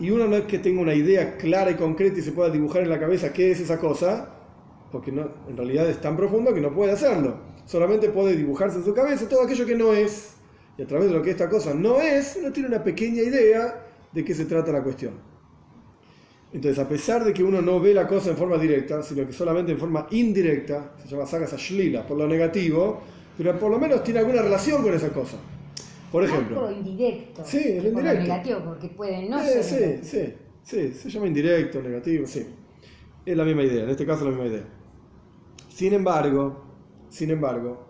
[0.00, 2.82] Y uno no es que tenga una idea clara y concreta y se pueda dibujar
[2.82, 4.28] en la cabeza qué es esa cosa,
[4.90, 8.84] porque no, en realidad es tan profundo que no puede hacerlo solamente puede dibujarse en
[8.84, 10.34] su cabeza todo aquello que no es.
[10.76, 13.86] Y a través de lo que esta cosa no es, uno tiene una pequeña idea
[14.12, 15.14] de qué se trata la cuestión.
[16.54, 19.32] Entonces, a pesar de que uno no ve la cosa en forma directa, sino que
[19.32, 23.02] solamente en forma indirecta, se llama sagas ashlila, por lo negativo,
[23.36, 25.36] pero por lo menos tiene alguna relación con esa cosa.
[26.12, 26.60] Por ejemplo.
[26.60, 27.42] Por lo indirecto.
[27.44, 27.94] Sí, el indirecto.
[27.94, 29.64] Por lo negativo, porque puede no ser.
[29.64, 32.46] Sí, sí, sí, se llama indirecto, negativo, sí.
[33.26, 34.64] Es la misma idea, en este caso es la misma idea.
[35.70, 36.62] Sin embargo,
[37.08, 37.84] sin embargo,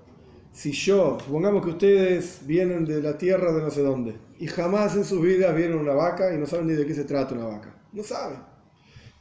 [0.52, 4.96] si yo, supongamos que ustedes vienen de la tierra de no sé dónde, y jamás
[4.96, 7.44] en sus vidas vieron una vaca y no saben ni de qué se trata una
[7.44, 8.53] vaca, no saben.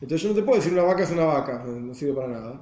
[0.04, 2.62] Entonces yo no te puedo decir una vaca es una vaca, no sirve para nada.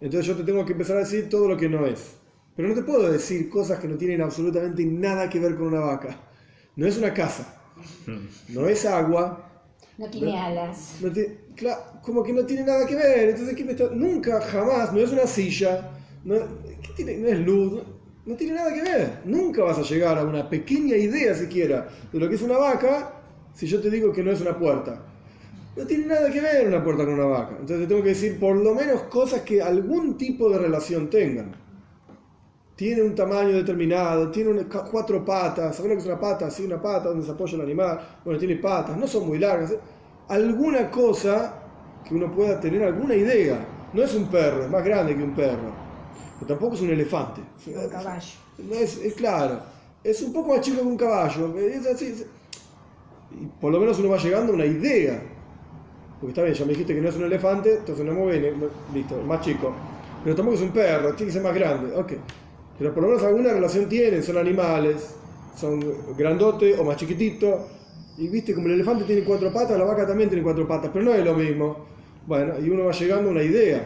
[0.00, 2.16] Entonces yo te tengo que empezar a decir todo lo que no es.
[2.56, 5.80] Pero no te puedo decir cosas que no tienen absolutamente nada que ver con una
[5.80, 6.18] vaca.
[6.74, 7.62] No es una casa,
[8.48, 9.50] no es agua.
[9.98, 10.96] No tiene alas.
[11.54, 13.28] claro, como que no tiene nada que ver.
[13.28, 13.90] Entonces, ¿qué me está?
[13.92, 15.90] nunca, jamás, no es una silla
[16.24, 17.82] no, no es luz,
[18.24, 19.20] no tiene nada que ver.
[19.26, 23.20] Nunca vas a llegar a una pequeña idea siquiera de lo que es una vaca
[23.52, 25.11] si yo te digo que no es una puerta.
[25.76, 27.52] No tiene nada que ver una puerta con una vaca.
[27.52, 31.54] Entonces te tengo que decir por lo menos cosas que algún tipo de relación tengan.
[32.76, 35.76] Tiene un tamaño determinado, tiene cuatro patas.
[35.76, 36.50] ¿Sabes lo que es una pata?
[36.50, 38.00] Sí, una pata donde se apoya el animal.
[38.24, 39.74] Bueno, tiene patas, no son muy largas.
[40.28, 41.54] Alguna cosa
[42.06, 43.64] que uno pueda tener alguna idea.
[43.92, 45.82] No es un perro, es más grande que un perro
[46.46, 47.40] tampoco es un elefante.
[47.66, 48.32] Un caballo.
[48.70, 49.60] Es, claro,
[50.02, 51.56] es un poco más chico que un caballo.
[51.58, 52.24] Es así,
[53.30, 55.22] y por lo menos uno va llegando a una idea.
[56.22, 58.52] Porque está bien, ya me dijiste que no es un elefante, entonces no viene,
[58.94, 59.74] listo, más chico.
[60.22, 61.96] Pero tampoco es un perro, tiene que ser más grande.
[61.96, 62.12] Ok.
[62.78, 65.16] Pero por lo menos alguna relación tienen, son animales,
[65.56, 65.82] son
[66.16, 67.66] grandote o más chiquitito.
[68.18, 71.04] Y viste, como el elefante tiene cuatro patas, la vaca también tiene cuatro patas, pero
[71.04, 71.86] no es lo mismo.
[72.24, 73.84] Bueno, y uno va llegando a una idea.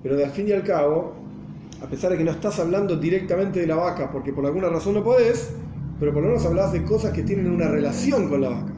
[0.00, 1.14] Pero de al fin y al cabo,
[1.82, 4.94] a pesar de que no estás hablando directamente de la vaca, porque por alguna razón
[4.94, 5.50] no podés,
[5.98, 8.72] pero por lo menos hablas de cosas que tienen una relación con la vaca,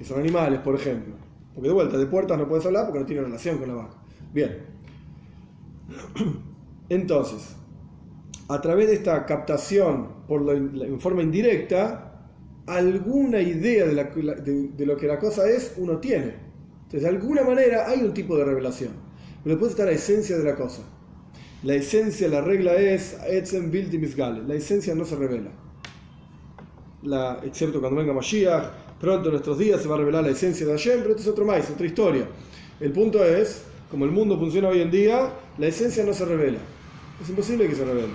[0.00, 1.12] que son animales, por ejemplo.
[1.54, 3.96] Porque de vuelta, de puertas no puedes hablar porque no tiene relación con la vaca.
[4.32, 4.56] Bien.
[6.88, 7.54] Entonces,
[8.48, 12.30] a través de esta captación por lo, en forma indirecta,
[12.66, 16.34] alguna idea de, de, lo que la cosa es, uno tiene.
[16.84, 18.92] Entonces, de alguna manera hay un tipo de revelación.
[19.44, 20.80] Pero después está la esencia de la cosa.
[21.62, 24.44] La esencia, la regla es Etzem Bilti Misgale.
[24.44, 25.50] La esencia no se revela.
[27.02, 28.64] La, excepto cuando venga Mashiach,
[29.00, 31.28] pronto en nuestros días se va a revelar la esencia de Hashem, pero esto es
[31.28, 32.28] otro más, otra historia.
[32.78, 36.58] El punto es, como el mundo funciona hoy en día, la esencia no se revela.
[37.20, 38.12] Es imposible que se revele.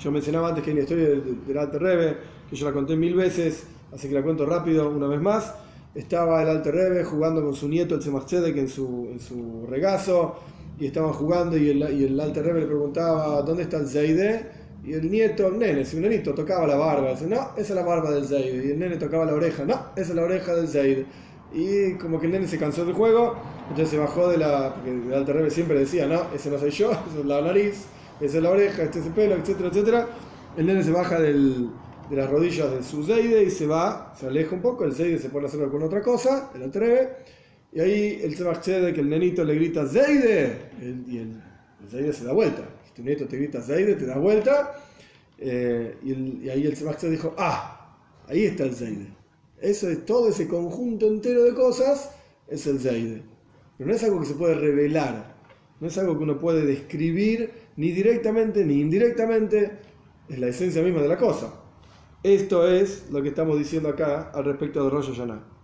[0.00, 2.16] Yo mencionaba antes que hay una historia del, Alter Rebbe,
[2.48, 5.54] que yo la conté mil veces, así que la cuento rápido una vez más.
[5.94, 10.40] Estaba el Alter Rebbe jugando con su nieto, el Tzemach en su, en su regazo
[10.78, 14.63] y estaban jugando y el, y el Alter Rebbe le preguntaba, ¿dónde está el Zeide?
[14.84, 17.70] Y el nieto, el nene, si un nenito tocaba la barba, dice, no, esa es
[17.70, 18.66] la barba del Zeide.
[18.66, 21.06] Y el nene tocaba la oreja, no, esa es la oreja del Zeide.
[21.54, 24.74] Y como que el nene se cansó del juego, entonces se bajó de la.
[24.74, 27.84] Porque el Alter siempre decía, no, ese no soy yo, esa es la nariz,
[28.20, 30.08] esa es la oreja, este es el pelo, etcétera, etcétera.
[30.56, 31.70] El nene se baja del,
[32.10, 35.18] de las rodillas de su Zeide y se va, se aleja un poco, el Zeide
[35.18, 37.24] se pone a hacer alguna otra cosa, el Alter
[37.72, 41.42] y ahí el Tzemach que el nenito le grita Zeide, y el,
[41.90, 42.62] Zeide se da vuelta.
[42.94, 44.74] Tu nieto te grita Zeide, te da vuelta.
[45.38, 49.08] Eh, y, ahí el Tzemach dijo, ah, ahí está el Zeide.
[49.60, 52.10] Eso es todo ese conjunto entero de cosas,
[52.48, 53.22] es el Zeide.
[53.76, 55.34] Pero no es algo que se puede revelar,
[55.80, 59.72] no es algo que uno puede describir ni directamente ni indirectamente,
[60.28, 61.52] es la esencia misma de la cosa.
[62.22, 65.54] Esto es lo que estamos diciendo acá al respecto de Rosh Hashanah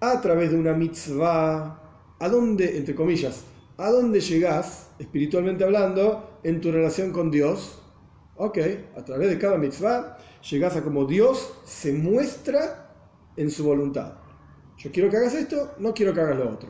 [0.00, 1.80] a través de una mitzvah,
[2.18, 3.44] ¿a dónde, entre comillas,
[3.78, 7.80] a dónde llegás, espiritualmente hablando, en tu relación con Dios?
[8.36, 8.58] Ok,
[8.96, 12.94] a través de cada mitzvah llegás a como Dios se muestra
[13.36, 14.14] en su voluntad.
[14.76, 16.68] Yo quiero que hagas esto, no quiero que hagas lo otro.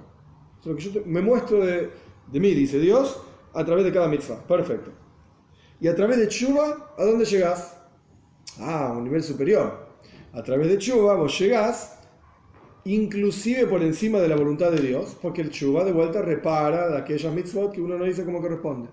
[0.64, 1.90] lo que yo me muestro de,
[2.30, 3.20] de, mí, dice Dios,
[3.52, 4.46] a través de cada mitzvah.
[4.46, 4.92] Perfecto.
[5.80, 7.76] Y a través de Chuba, ¿a dónde llegás?
[8.58, 9.88] Ah, a un nivel superior.
[10.32, 11.98] A través de Chuba vos llegás
[12.84, 17.32] inclusive por encima de la voluntad de Dios, porque el Chuba de vuelta repara aquellas
[17.32, 18.90] mitzvot que uno no dice como corresponde.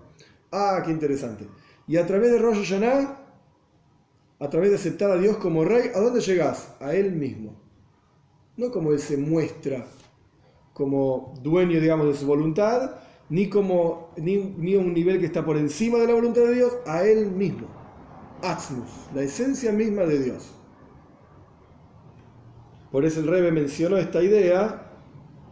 [0.52, 1.48] Ah, qué interesante.
[1.88, 3.18] Y a través de Rosh Hashanah,
[4.38, 6.74] a través de aceptar a Dios como rey, ¿a dónde llegas?
[6.80, 7.54] A Él mismo.
[8.56, 9.86] No como Él se muestra
[10.74, 12.96] como dueño, digamos, de su voluntad,
[13.28, 16.76] ni como ni, ni un nivel que está por encima de la voluntad de Dios,
[16.86, 17.66] a Él mismo.
[18.42, 20.52] Atzmus, la esencia misma de Dios.
[22.90, 24.90] Por eso el Rebe mencionó esta idea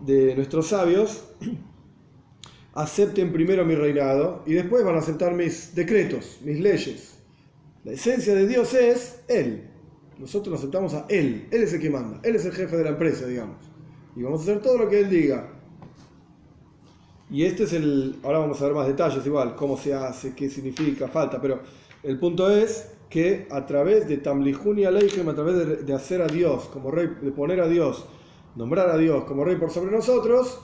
[0.00, 1.24] de nuestros sabios,
[2.74, 7.14] acepten primero mi reinado y después van a aceptar mis decretos, mis leyes.
[7.84, 9.68] La esencia de Dios es Él.
[10.18, 11.48] Nosotros aceptamos a Él.
[11.50, 12.20] Él es el que manda.
[12.22, 13.56] Él es el jefe de la empresa, digamos.
[14.14, 15.48] Y vamos a hacer todo lo que Él diga.
[17.30, 18.16] Y este es el...
[18.22, 21.60] Ahora vamos a ver más detalles igual, cómo se hace, qué significa, falta, pero
[22.02, 26.22] el punto es que a través de Tamlihun y Aleichem, a través de, de hacer
[26.22, 28.04] a Dios como rey, de poner a Dios,
[28.56, 30.60] nombrar a Dios como rey por sobre nosotros,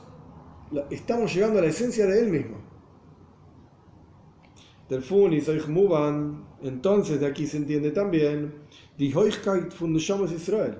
[0.90, 2.56] estamos llegando a la esencia de Él mismo.
[4.88, 8.54] Del Fun y Soich Muban, entonces de aquí se entiende también,
[8.98, 10.78] Die Hochkeit von Israel,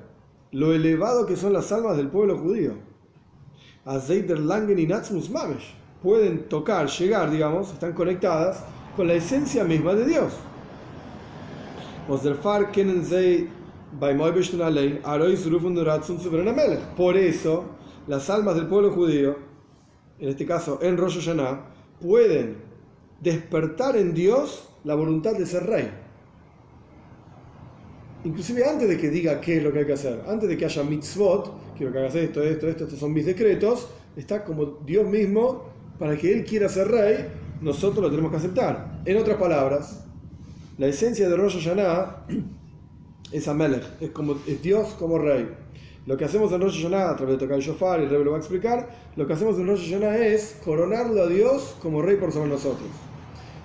[0.52, 2.74] lo elevado que son las almas del pueblo judío.
[3.84, 8.62] Azeider Langen y Natsmus Mamesh, pueden tocar, llegar, digamos, están conectadas
[8.96, 10.32] con la esencia misma de Dios.
[16.96, 17.64] Por eso,
[18.06, 19.36] las almas del pueblo judío,
[20.18, 21.66] en este caso en Rosh Hashanah,
[22.00, 22.56] pueden
[23.20, 25.90] despertar en Dios la voluntad de ser rey.
[28.24, 30.64] Inclusive antes de que diga qué es lo que hay que hacer, antes de que
[30.64, 35.06] haya mitzvot, quiero que hagas esto, esto, esto, estos son mis decretos, está como Dios
[35.06, 35.64] mismo,
[35.98, 37.28] para que Él quiera ser rey,
[37.60, 39.00] nosotros lo tenemos que aceptar.
[39.04, 40.04] En otras palabras,
[40.78, 42.26] la esencia de Rosh Hashanah
[43.32, 45.48] es Amelech, es, como, es Dios como rey.
[46.06, 48.30] Lo que hacemos en Rosh Hashanah, a través de tocar el shofar, el rey lo
[48.30, 52.16] va a explicar, lo que hacemos en Rosh Hashanah es coronarlo a Dios como rey
[52.16, 52.88] por sobre nosotros.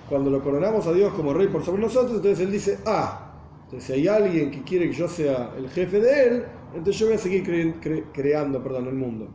[0.08, 3.32] Cuando lo coronamos a Dios como rey por sobre nosotros, entonces Él dice, ah,
[3.64, 7.06] entonces si hay alguien que quiere que yo sea el jefe de Él, entonces yo
[7.06, 9.28] voy a seguir cre cre creando perdón, el mundo.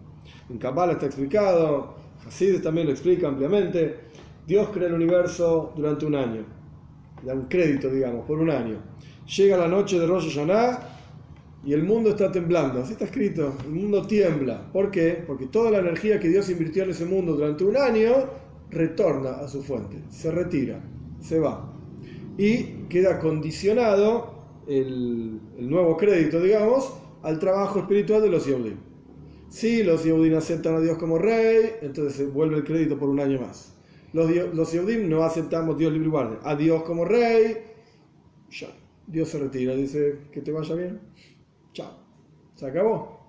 [0.49, 1.95] En Kabbalah está explicado,
[2.27, 4.01] Hasidus también lo explica ampliamente,
[4.45, 6.43] Dios crea el universo durante un año,
[7.23, 8.81] da un crédito, digamos, por un año.
[9.37, 10.96] Llega la noche de Rosh Hashanah
[11.67, 14.71] y el mundo está temblando, así está escrito, el mundo tiembla.
[14.71, 15.21] ¿Por qué?
[15.27, 18.29] Porque toda la energía que Dios invirtió en ese mundo durante un año
[18.71, 20.81] retorna a su fuente, se retira,
[21.19, 21.73] se va.
[22.37, 28.77] Y queda condicionado el, nuevo crédito, digamos, al trabajo espiritual de los Yehudim.
[29.49, 33.19] Si los Yehudim aceptan a Dios como rey, entonces se vuelve el crédito por un
[33.19, 33.73] año más.
[34.13, 36.39] Los, los Yehudim no aceptamos Dios libre guardia.
[36.43, 37.57] A Dios como rey,
[38.51, 38.69] ya.
[39.05, 40.99] Dios se retira, dice que te vaya bien.
[41.77, 41.91] Chao.
[42.55, 43.19] Se acabó.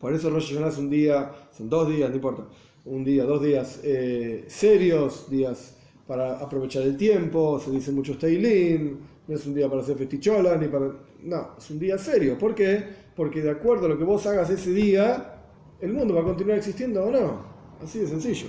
[0.00, 2.44] Por eso Rosh Hashanah es un día, son dos días, no importa.
[2.86, 9.00] Un día, dos días eh, serios, días para aprovechar el tiempo, se dice mucho Teilín,
[9.28, 10.92] no es un día para hacer festichola, ni para...
[11.24, 12.38] No, es un día serio.
[12.38, 12.82] ¿Por qué?
[13.14, 15.42] Porque de acuerdo a lo que vos hagas ese día,
[15.80, 17.44] el mundo va a continuar existiendo o no.
[17.82, 18.46] Así de sencillo.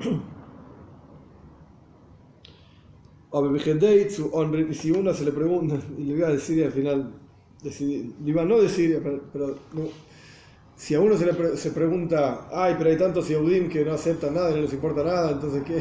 [4.72, 7.21] si uno se le pregunta, y le voy a decir al final,
[8.24, 9.00] iba a no decir,
[9.32, 9.56] pero,
[10.76, 14.34] si a uno se le se pregunta, ay, pero hay tantos Yehudim que no aceptan
[14.34, 15.76] nada, no les importa nada, entonces ¿qué,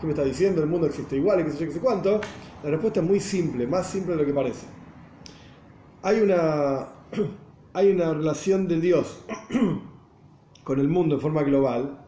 [0.00, 0.62] qué me está diciendo?
[0.62, 2.20] El mundo existe igual y qué sé yo, qué sé cuánto.
[2.62, 4.66] La respuesta es muy simple, más simple de lo que parece.
[6.02, 6.88] Hay una,
[7.72, 9.24] hay una relación de Dios
[10.64, 11.98] con el mundo en forma global,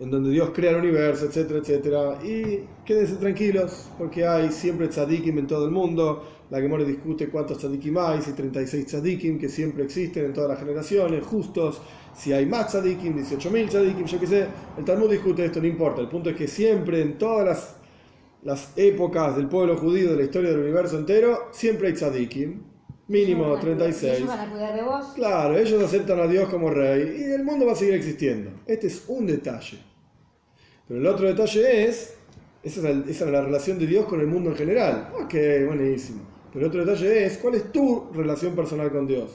[0.00, 2.18] en donde Dios crea el universo, etcétera, etcétera.
[2.24, 6.24] Y quédense tranquilos, porque hay siempre tzadikim en todo el mundo.
[6.50, 10.58] La Gemora discute cuántos tzadikim hay, si 36 tzadikim que siempre existen en todas las
[10.58, 11.80] generaciones, justos.
[12.16, 14.46] Si hay más tzadikim, 18.000 tzadikim, yo qué sé.
[14.78, 16.00] El Talmud discute esto, no importa.
[16.00, 17.76] El punto es que siempre en todas las,
[18.42, 22.62] las épocas del pueblo judío, de la historia del universo entero, siempre hay tzadikim.
[23.08, 24.16] Mínimo 36.
[24.16, 25.06] ¿Ellos van a cuidar de vos?
[25.14, 28.50] Claro, ellos aceptan a Dios como rey y el mundo va a seguir existiendo.
[28.66, 29.78] Este es un detalle.
[30.86, 32.16] Pero el otro detalle es,
[32.62, 35.10] esa es, la, relación de Dios con el mundo en general.
[35.22, 35.34] Ok,
[35.66, 36.37] buenísimo.
[36.52, 39.30] Pero otro detalle es, ¿cuál es tu relación personal con Dios?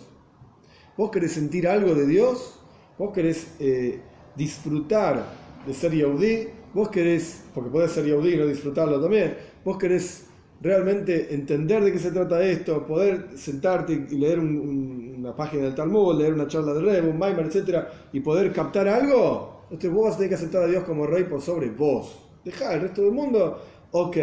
[0.97, 2.59] ¿Vos querés sentir algo de Dios?
[2.97, 3.99] ¿Vos querés eh,
[4.35, 5.25] disfrutar
[5.65, 6.47] de ser yaudí?
[6.73, 10.25] ¿Vos querés, porque puedes ser yaudí no disfrutarlo también, vos querés
[10.59, 16.17] realmente entender de qué se trata esto, poder sentarte y leer una página del Talmud,
[16.17, 20.13] leer una charla de Rebbe, un Maimar, etc., y poder captar algo, entonces vos vas
[20.13, 22.17] a tener que aceptar a Dios como rey por sobre vos.
[22.45, 23.61] Deja el resto del mundo.
[23.91, 24.17] Ok,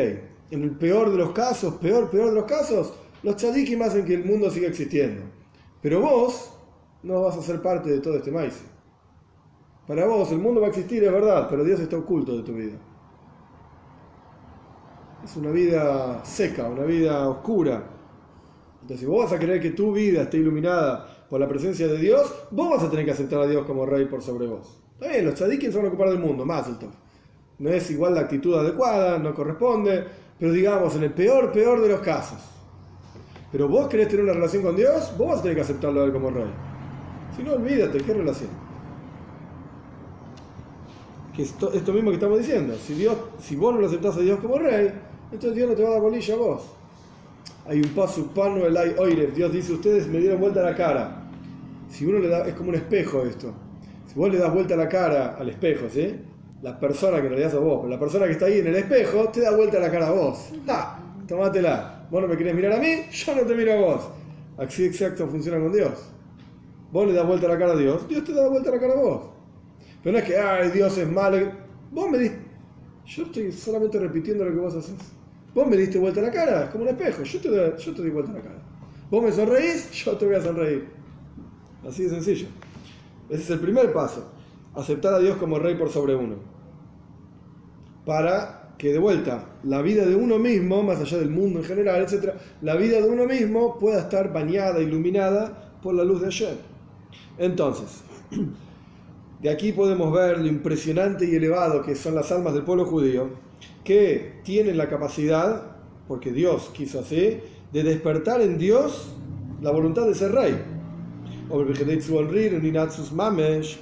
[0.51, 2.93] en el peor de los casos, peor, peor de los casos,
[3.23, 5.23] los tzadikim hacen que el mundo siga existiendo.
[5.81, 6.53] Pero vos
[7.03, 8.61] no vas a ser parte de todo este maíz.
[9.87, 12.55] Para vos el mundo va a existir, es verdad, pero Dios está oculto de tu
[12.55, 12.77] vida.
[15.25, 17.85] Es una vida seca, una vida oscura.
[18.83, 21.99] Entonces, si vos vas a querer que tu vida esté iluminada por la presencia de
[21.99, 24.81] Dios, vos vas a tener que aceptar a Dios como rey por sobre vos.
[24.99, 26.69] Está los tzadikim se van a ocupar del mundo, más.
[27.59, 30.05] No es igual la actitud adecuada, no corresponde,
[30.41, 32.39] pero digamos, en el peor, peor de los casos.
[33.53, 36.05] Pero vos querés tener una relación con Dios, vos vas a tener que aceptarlo a
[36.07, 36.51] Él como rey.
[37.37, 38.49] Si no, olvídate, ¿qué relación?
[41.37, 42.75] Que esto, esto mismo que estamos diciendo.
[42.75, 44.91] Si, Dios, si vos no lo aceptás a Dios como rey,
[45.25, 46.63] entonces Dios no te va a dar bolilla a vos.
[47.67, 49.27] Hay un paso pano el oire.
[49.33, 51.29] Dios dice, ustedes me dieron vuelta la cara.
[51.91, 53.53] Si uno le da, es como un espejo esto.
[54.07, 56.15] Si vos le das vuelta la cara al espejo, ¿sí?
[56.63, 58.77] La persona que en realidad sos vos, pero la persona que está ahí en el
[58.77, 60.51] espejo te da vuelta la cara a vos.
[60.67, 60.99] ¡Ja!
[61.27, 62.07] Tomátela.
[62.11, 64.09] Vos no me querés mirar a mí, yo no te miro a vos.
[64.59, 65.93] Así exacto funciona con Dios.
[66.93, 68.97] Vos le das vuelta la cara a Dios, Dios te da vuelta la cara a
[68.97, 69.23] vos.
[70.03, 71.39] Pero no es que, ay, Dios es malo.
[71.93, 72.39] Vos me diste.
[73.07, 74.97] Yo estoy solamente repitiendo lo que vos haces.
[75.55, 77.23] Vos me diste vuelta la cara, es como un espejo.
[77.23, 78.63] Yo te, yo te vuelta la cara.
[79.11, 80.89] Vos me sonreís, yo te voy a sonreír.
[81.87, 82.47] Así de sencillo.
[83.29, 84.31] Ese es el primer paso.
[84.75, 86.50] Aceptar a Dios como rey por sobre uno.
[88.11, 92.03] Para que de vuelta la vida de uno mismo, más allá del mundo en general,
[92.03, 96.57] etc., la vida de uno mismo pueda estar bañada, iluminada por la luz de ayer.
[97.39, 98.03] Entonces,
[99.41, 103.29] de aquí podemos ver lo impresionante y elevado que son las almas del pueblo judío,
[103.85, 105.63] que tienen la capacidad,
[106.09, 107.39] porque Dios quiso así,
[107.73, 109.15] de despertar en Dios
[109.63, 110.61] la voluntad de ser rey.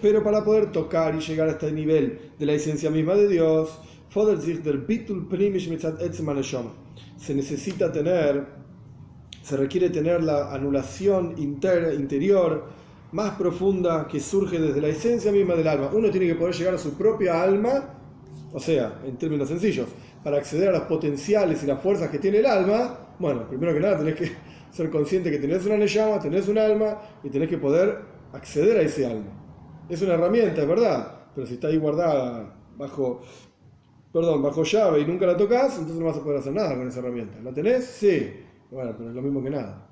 [0.03, 3.79] Pero para poder tocar y llegar a este nivel de la esencia misma de Dios,
[7.17, 8.47] se necesita tener,
[9.43, 12.67] se requiere tener la anulación inter, interior
[13.13, 15.91] más profunda que surge desde la esencia misma del alma.
[15.93, 17.95] Uno tiene que poder llegar a su propia alma,
[18.53, 19.89] o sea, en términos sencillos,
[20.23, 23.81] para acceder a los potenciales y las fuerzas que tiene el alma, bueno, primero que
[23.81, 24.33] nada tenés que
[24.71, 27.99] ser consciente que tenés una llama, tenés un alma y tenés que poder
[28.33, 29.33] acceder a ese alma.
[29.89, 33.23] Es una herramienta, es verdad, pero si está ahí guardada bajo,
[34.13, 36.89] perdón, bajo llave y nunca la tocas, entonces no vas a poder hacer nada con
[36.89, 37.39] esa herramienta.
[37.43, 37.85] ¿La tenés?
[37.85, 38.33] Sí.
[38.71, 39.89] Bueno, pero es lo mismo que nada.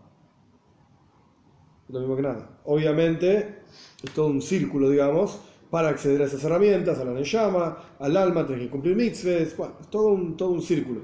[1.89, 2.61] Es lo mismo que nada.
[2.65, 3.63] Obviamente,
[4.03, 5.41] es todo un círculo, digamos,
[5.71, 9.75] para acceder a esas herramientas, a la llama, al alma, tenés que cumplir mitzvahs, bueno,
[9.81, 11.03] es todo un, todo un círculo.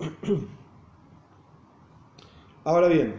[2.64, 3.14] Ahora bien,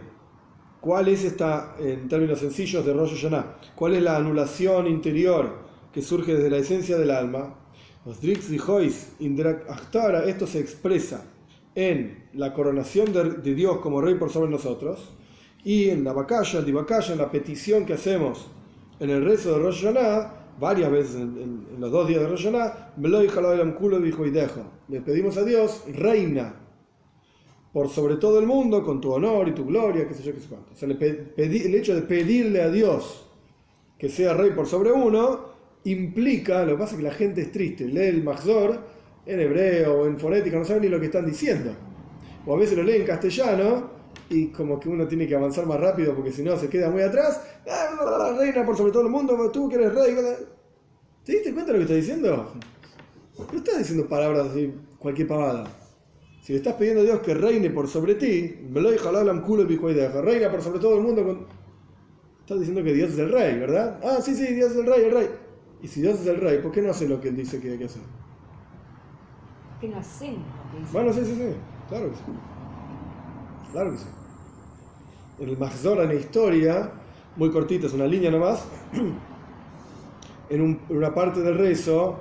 [0.80, 3.58] ¿cuál es esta, en términos sencillos, de Rosh Hashanah?
[3.74, 7.54] ¿Cuál es la anulación interior que surge desde la esencia del alma?
[8.04, 8.58] Los Drix y
[10.26, 11.24] esto se expresa
[11.74, 15.12] en la coronación de, Dios como Rey por sobre nosotros
[15.64, 18.48] y en la Bakaya, el en la petición que hacemos
[19.00, 22.94] en el rezo de Rosh Hashanah, varias veces en, los dos días de Rosh Hashanah,
[24.88, 26.60] le pedimos a Dios, reina
[27.72, 30.40] por sobre todo el mundo, con tu honor y tu gloria, qué sé yo, qué
[30.40, 30.74] sé cuánto.
[30.74, 33.26] O sea, el hecho de pedirle a Dios
[33.98, 35.53] que sea rey por sobre uno,
[35.84, 38.78] implica, lo que pasa es que la gente es triste, lee el Mahzor
[39.26, 41.72] en hebreo o en fonética, no saben ni lo que están diciendo.
[42.46, 43.90] O a veces lo lee en castellano
[44.28, 47.02] y como que uno tiene que avanzar más rápido porque si no se queda muy
[47.02, 47.40] atrás.
[47.68, 50.16] Ah, reina por sobre todo el mundo, tú que eres rey.
[51.24, 52.52] ¿Te diste cuenta de lo que está diciendo?
[53.38, 55.64] No estás diciendo palabras así, cualquier pavada.
[56.42, 60.98] Si le estás pidiendo a Dios que reine por sobre ti, reina por sobre todo
[60.98, 61.48] el mundo.
[62.40, 63.98] Estás diciendo que Dios es el rey, ¿verdad?
[64.04, 65.43] Ah, sí, sí, Dios es el rey, el rey.
[65.84, 67.72] Y si Dios es el rey, ¿por qué no hace lo que él dice que
[67.72, 68.00] hay que hacer?
[69.82, 70.40] Que no hacemos
[70.90, 71.54] Bueno, sí, sí, sí,
[71.90, 72.22] claro que sí.
[73.70, 74.06] Claro que sí.
[75.40, 76.90] En el Mahzor, en la historia,
[77.36, 78.64] muy cortita, es una línea nomás,
[80.48, 82.16] en, una parte del rezo,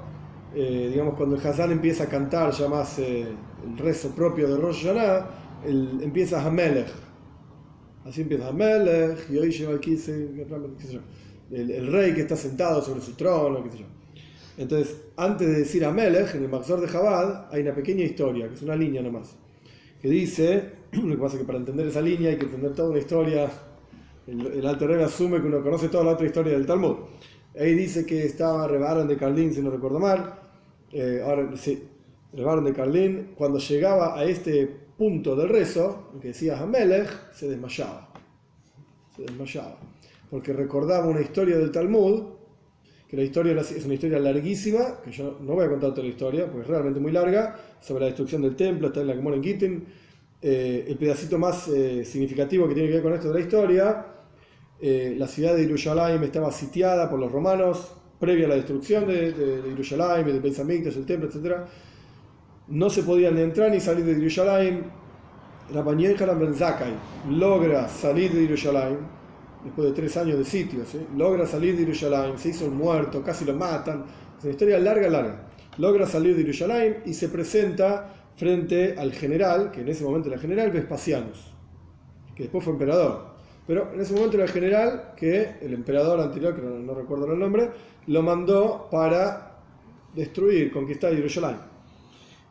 [0.53, 3.33] eh, digamos, cuando el Hazán empieza a cantar ya más eh,
[3.65, 5.27] el rezo propio de Rosh Hashanah,
[5.63, 6.91] el, empieza Hamelech.
[8.03, 10.27] Así empieza Hamelech, y hoy lleva el, qué sé
[10.91, 10.99] yo,
[11.53, 13.85] el, rey que está sentado sobre su trono, qué sé yo.
[14.57, 18.55] Entonces, antes de decir Hamelech, en el Maxor de Jabad, hay una pequeña historia, que
[18.55, 19.35] es una línea nomás,
[20.01, 22.89] que dice, lo que pasa es que para entender esa línea hay que entender toda
[22.89, 23.49] una historia,
[24.27, 26.95] el, el Alter Rebbe asume que uno conoce toda la otra historia del Talmud.
[27.59, 30.39] Ahí dice que estaba Rebaron de Carlín, si no recuerdo mal,
[30.91, 31.83] eh, ahora sí,
[32.33, 37.49] el Baron de Carlín, cuando llegaba a este punto del rezo, que decía Hamelech, se
[37.49, 38.09] desmayaba.
[39.15, 39.77] Se desmayaba.
[40.33, 42.23] Porque recordaba una historia del Talmud,
[43.07, 46.09] que la historia es una historia larguísima, que yo no voy a contar toda la
[46.09, 49.35] historia, porque es realmente muy larga, sobre la destrucción del templo, está en la Gemara
[49.35, 49.85] en Gittin.
[50.41, 54.05] Eh, el pedacito más eh, significativo que tiene que ver con esto de la historia
[54.81, 59.31] eh, la ciudad de Jerusalén estaba sitiada por los romanos previa a la destrucción de,
[59.31, 61.57] de, de Jerusalén, de el templo, etc.
[62.69, 64.83] No se podían entrar ni salir de Jerusalén.
[65.73, 66.93] Rabban ben Zakkai
[67.29, 69.22] logra salir de Jerusalén
[69.63, 70.99] después de tres años de sitio, ¿sí?
[71.15, 74.05] logra salir de Jerusalén, se hizo un muerto, casi lo matan,
[74.37, 75.47] es una historia larga, larga.
[75.77, 80.35] Logra salir de Jerusalén y se presenta frente al general, que en ese momento era
[80.35, 81.53] el general Vespasianus,
[82.35, 83.33] que después fue emperador.
[83.65, 87.31] Pero en ese momento era el general que el emperador anterior, que no, no recuerdo
[87.31, 87.71] el nombre,
[88.07, 89.61] lo mandó para
[90.13, 91.57] destruir, conquistar Jerusalén.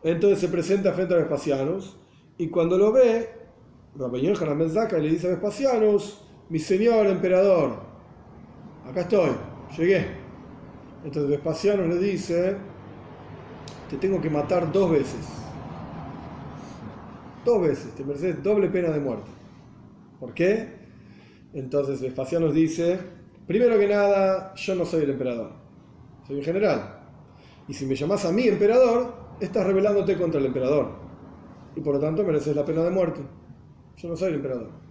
[0.02, 1.96] Entonces se presenta frente a Vespasianus
[2.38, 3.28] y cuando lo ve,
[3.94, 7.78] Rabbi Yochanan ben le dice a Vespasianus, mi señor emperador,
[8.86, 9.30] acá estoy,
[9.74, 10.06] llegué.
[11.02, 12.56] Entonces Vespasianus le dice,
[13.88, 15.28] te tengo que matar dos veces.
[17.42, 19.30] Dos veces, te mereces doble pena de muerte.
[20.20, 20.68] ¿Por qué?
[21.54, 22.98] Entonces Vespasianus dice,
[23.46, 25.52] primero que nada, yo no soy el emperador,
[26.26, 27.00] soy un general.
[27.66, 30.90] Y si me llamas a mí emperador, estás rebelándote contra el emperador.
[31.74, 33.22] Y por lo tanto mereces la pena de muerte.
[33.96, 34.81] Yo no soy el emperador.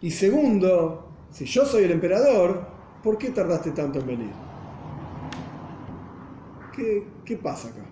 [0.00, 2.62] Y segundo, si yo soy el emperador,
[3.02, 4.30] ¿por qué tardaste tanto en venir?
[6.74, 7.84] ¿Qué, qué pasa acá?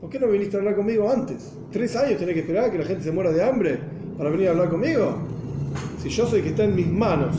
[0.00, 1.56] ¿Por qué no viniste a hablar conmigo antes?
[1.70, 3.78] ¿Tres años tenés que esperar a que la gente se muera de hambre
[4.18, 5.16] para venir a hablar conmigo?
[6.02, 7.36] Si yo soy que está en mis manos,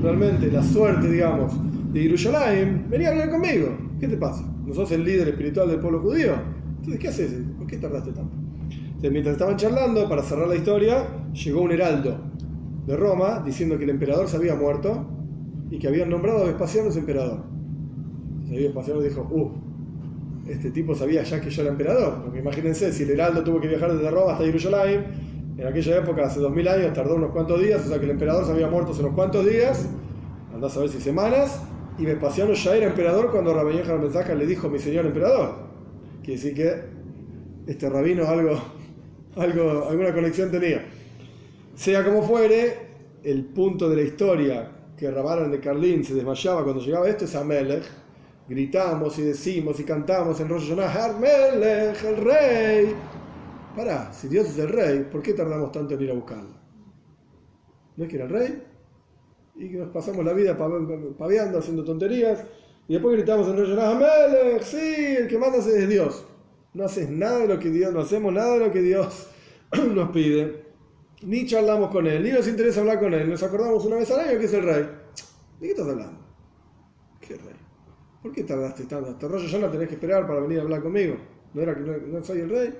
[0.00, 1.52] realmente la suerte, digamos,
[1.92, 3.76] de Jerusalén, vení a hablar conmigo.
[3.98, 4.44] ¿Qué te pasa?
[4.64, 6.34] ¿No sos el líder espiritual del pueblo judío?
[6.78, 7.32] Entonces, ¿qué haces?
[7.58, 8.36] ¿Por qué tardaste tanto?
[8.70, 12.35] Entonces, mientras estaban charlando, para cerrar la historia, llegó un heraldo
[12.86, 15.06] de Roma diciendo que el emperador se había muerto
[15.70, 17.44] y que habían nombrado a Vespasiano emperador.
[18.42, 19.50] Entonces, Vespasiano dijo, uh,
[20.48, 23.66] este tipo sabía ya que yo era emperador, porque imagínense, si el heraldo tuvo que
[23.66, 25.04] viajar desde Roma hasta Jerusalén,
[25.58, 28.44] en aquella época, hace 2000 años, tardó unos cuantos días, o sea que el emperador
[28.44, 29.88] se había muerto hace unos cuantos días,
[30.54, 31.62] andás a ver si semanas,
[31.98, 35.54] y Vespasiano ya era emperador cuando Yochanan ben Zakkai le dijo mi señor emperador.
[36.22, 36.82] Quiere decir que
[37.66, 38.52] este rabino algo,
[39.36, 40.84] algo, alguna conexión tenía.
[41.76, 42.74] Sea como fuere,
[43.22, 47.34] el punto de la historia que Rabaran de Carlín se desmayaba cuando llegaba esto es
[47.34, 47.84] Amelech.
[48.48, 52.94] Gritamos y decimos y cantamos en Rosh Hashanah, Amelech, el rey.
[53.76, 56.56] Pará, si Dios es el rey, ¿por qué tardamos tanto en ir a buscarlo?
[57.94, 58.62] ¿No es que era el rey?
[59.56, 62.42] Y que nos pasamos la vida paveando, haciendo tonterías,
[62.88, 66.24] y después gritamos en Rosh Hashanah, Amelech, sí, el que manda es Dios.
[66.72, 69.28] No haces nada de lo que Dios, no hacemos nada de lo que Dios
[69.94, 70.65] nos pide
[71.22, 74.20] ni charlamos con él, ni nos interesa hablar con él, nos acordamos una vez al
[74.20, 74.82] año que es el rey.
[75.60, 76.18] ¿De qué estás hablando?
[77.20, 77.56] ¿Qué rey?
[78.22, 79.10] ¿Por qué tardaste tanto?
[79.10, 81.16] Hasta rollo ya no tenés que esperar para venir a hablar conmigo.
[81.54, 82.74] ¿No era que no, no soy el rey?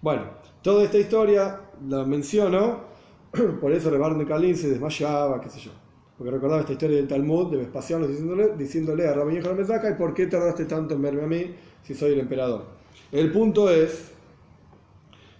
[0.00, 0.22] Bueno,
[0.62, 2.84] toda esta historia la menciono,
[3.60, 5.70] por eso Rebarne Calín se desmayaba, qué sé yo.
[6.16, 10.14] Porque recordaba esta historia del Talmud de Vespasiano diciéndole, diciéndole a Rabbi Yochanan Zakkai, ¿por
[10.14, 11.54] qué tardaste tanto en verme a mí
[11.84, 12.64] si soy el emperador?
[13.12, 14.10] El punto es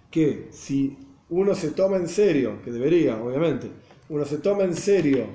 [0.09, 0.97] que si
[1.29, 3.69] uno se toma en serio, que debería, obviamente,
[4.09, 5.25] uno se toma en serio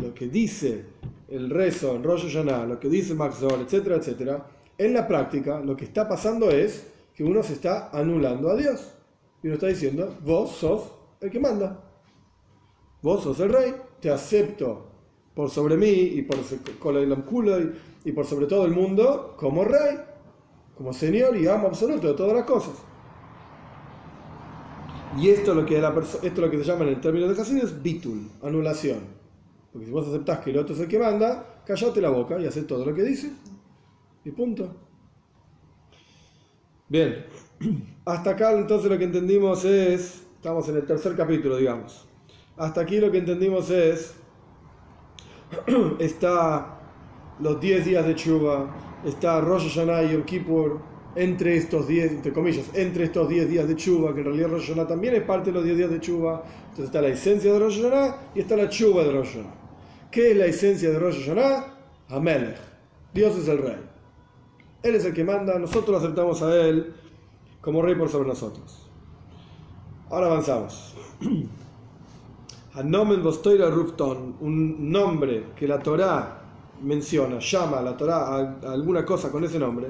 [0.00, 0.84] lo que dice
[1.28, 4.46] el rezo en Rosh Hashanah, lo que dice Maxwell, etcétera, etcétera,
[4.78, 8.92] en la práctica lo que está pasando es que uno se está anulando a Dios.
[9.42, 11.84] Y uno está diciendo, vos sos el que manda.
[13.02, 14.86] Vos sos el rey, te acepto
[15.34, 16.38] por sobre mí y por,
[18.04, 19.98] y por sobre todo el mundo como rey,
[20.76, 22.74] como señor y amo absoluto de todas las cosas.
[25.20, 27.38] Y esto es lo que, esto es lo que se llama en el término de
[27.38, 29.00] Hasidus bitul, anulación.
[29.70, 32.46] Porque si vos aceptás que el otro es el que manda, callate la boca y
[32.46, 33.30] haces todo lo que dice.
[34.24, 34.74] Y punto.
[36.88, 37.26] Bien,
[38.06, 42.08] hasta acá entonces lo que entendimos es, estamos en el tercer capítulo, digamos.
[42.56, 44.14] Hasta aquí lo que entendimos es,
[45.98, 46.78] está
[47.40, 50.24] los 10 días de Chuba, está Rosh Hashanah y Yom
[51.14, 54.68] entre estos 10, entre comillas, entre estos 10 días de Chuba, que en realidad Rosh
[54.68, 56.42] Hashanah también es parte de los 10 días de Chuba.
[56.62, 59.54] Entonces está la esencia de Rosh Hashanah y está la Chuba de Rosh Hashanah.
[60.10, 61.64] ¿Qué es la esencia de Rosh Hashanah?
[62.10, 62.56] Amelech.
[63.12, 63.80] Dios es el rey.
[64.82, 66.94] Él es el que manda, nosotros aceptamos a Él
[67.60, 68.88] como rey por sobre nosotros.
[70.08, 70.94] Ahora avanzamos.
[72.74, 76.40] Hanomen Bostoira Rufton, un nombre que la Torah
[76.82, 79.88] menciona, llama a la Torah a alguna cosa con ese nombre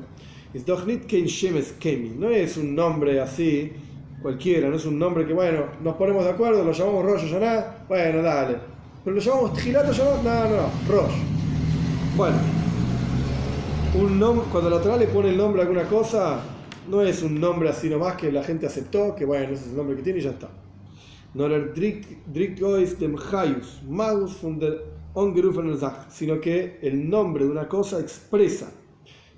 [2.18, 3.72] no es un nombre así
[4.20, 7.86] cualquiera, no es un nombre que, bueno, nos ponemos de acuerdo, lo llamamos Rosh Hashanah,
[7.88, 8.56] bueno, dale.
[9.04, 11.14] Pero lo llamamos Tjilat no, no, no, Rosh.
[12.16, 12.36] Bueno,
[13.94, 16.40] un cuando la Torah le pone el nombre a alguna cosa,
[16.88, 19.76] no es un nombre así nomás que la gente aceptó, que bueno, ese es el
[19.76, 20.48] nombre que tiene y ya está.
[26.10, 28.72] Sino que el nombre de una cosa expresa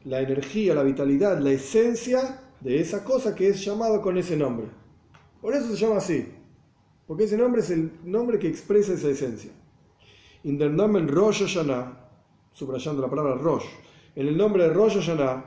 [0.04, 4.66] la energía, la vitalidad, la esencia de esa cosa que es llamado con ese nombre.
[5.40, 6.28] Por eso se llama así,
[7.06, 9.50] porque ese nombre es el nombre que expresa esa esencia.
[10.44, 11.98] In der Namen Rosh Hashanah,
[12.52, 13.66] subrayando la palabra Rosh,
[14.14, 15.44] en el nombre de Rosh Hashanah,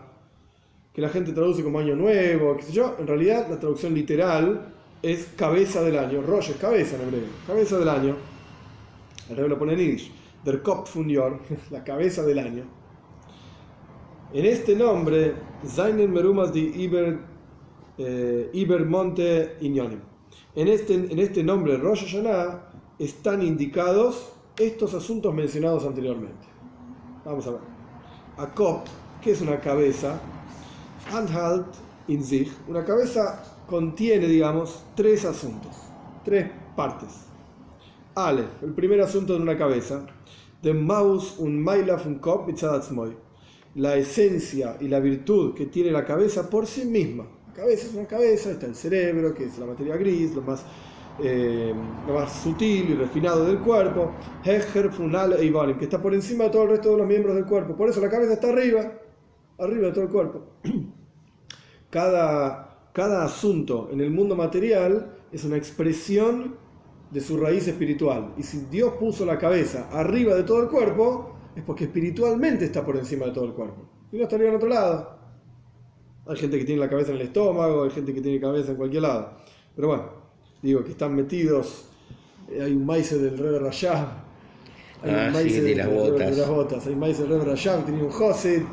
[0.94, 4.74] que la gente traduce como año nuevo, qué sé yo, en realidad la traducción literal
[5.02, 6.22] es cabeza del año.
[6.22, 8.16] Rosh es cabeza en hebreo, cabeza del año.
[9.30, 10.12] El rey lo pone en Yiddish.
[10.44, 11.40] Der Kopf Jahr,
[11.72, 12.85] la cabeza del año.
[14.34, 17.20] En este nombre, Zainen Merumas de Iber,
[17.98, 20.00] eh, Iber Monte Inyonim.
[20.56, 22.70] En este, en este nombre, Rosh Hashanah,
[23.00, 26.48] están indicados estos asuntos mencionados anteriormente.
[27.24, 27.60] Vamos a ver.
[28.38, 28.86] Akop,
[29.22, 30.20] que es una cabeza,
[31.12, 31.68] Anhalt
[32.08, 35.76] in sich, una cabeza contiene, digamos, tres asuntos,
[36.24, 37.26] tres partes.
[38.16, 40.06] Aleph, el primer asunto de una cabeza,
[40.62, 42.50] de Maus un Mailaf un Kop
[43.76, 47.28] la esencia y la virtud que tiene la cabeza por sí misma.
[47.48, 50.66] La cabeza es una cabeza, está el cerebro, que es la materia gris, lo más,
[51.22, 51.74] eh,
[52.08, 54.12] lo más sutil y refinado del cuerpo,
[54.44, 57.46] Heger, Funal e que está por encima de todo el resto de los miembros del
[57.46, 57.76] cuerpo.
[57.76, 58.92] Por eso la cabeza está arriba,
[59.60, 60.42] arriba de todo el cuerpo.
[61.90, 66.58] Cada, cada asunto en el mundo material es una expresión
[67.10, 68.34] de su raíz espiritual.
[68.38, 72.86] Y si Dios puso la cabeza arriba de todo el cuerpo, es porque espiritualmente está
[72.86, 73.88] por encima de todo el cuerpo.
[74.12, 75.16] Si no estaría en otro lado.
[76.28, 78.78] Hay gente que tiene la cabeza en el estómago, hay gente que tiene cabeza en
[78.78, 79.38] cualquier lado.
[79.76, 80.04] Pero bueno,
[80.62, 81.86] digo que están metidos.
[82.50, 84.08] Eh, hay un maíz del Rebe Rashab.
[85.04, 86.38] Hay un ah, maíz de, las botas.
[86.38, 86.88] las botas.
[86.88, 88.66] Hay un maíz del Rebe Rashab, tenía un José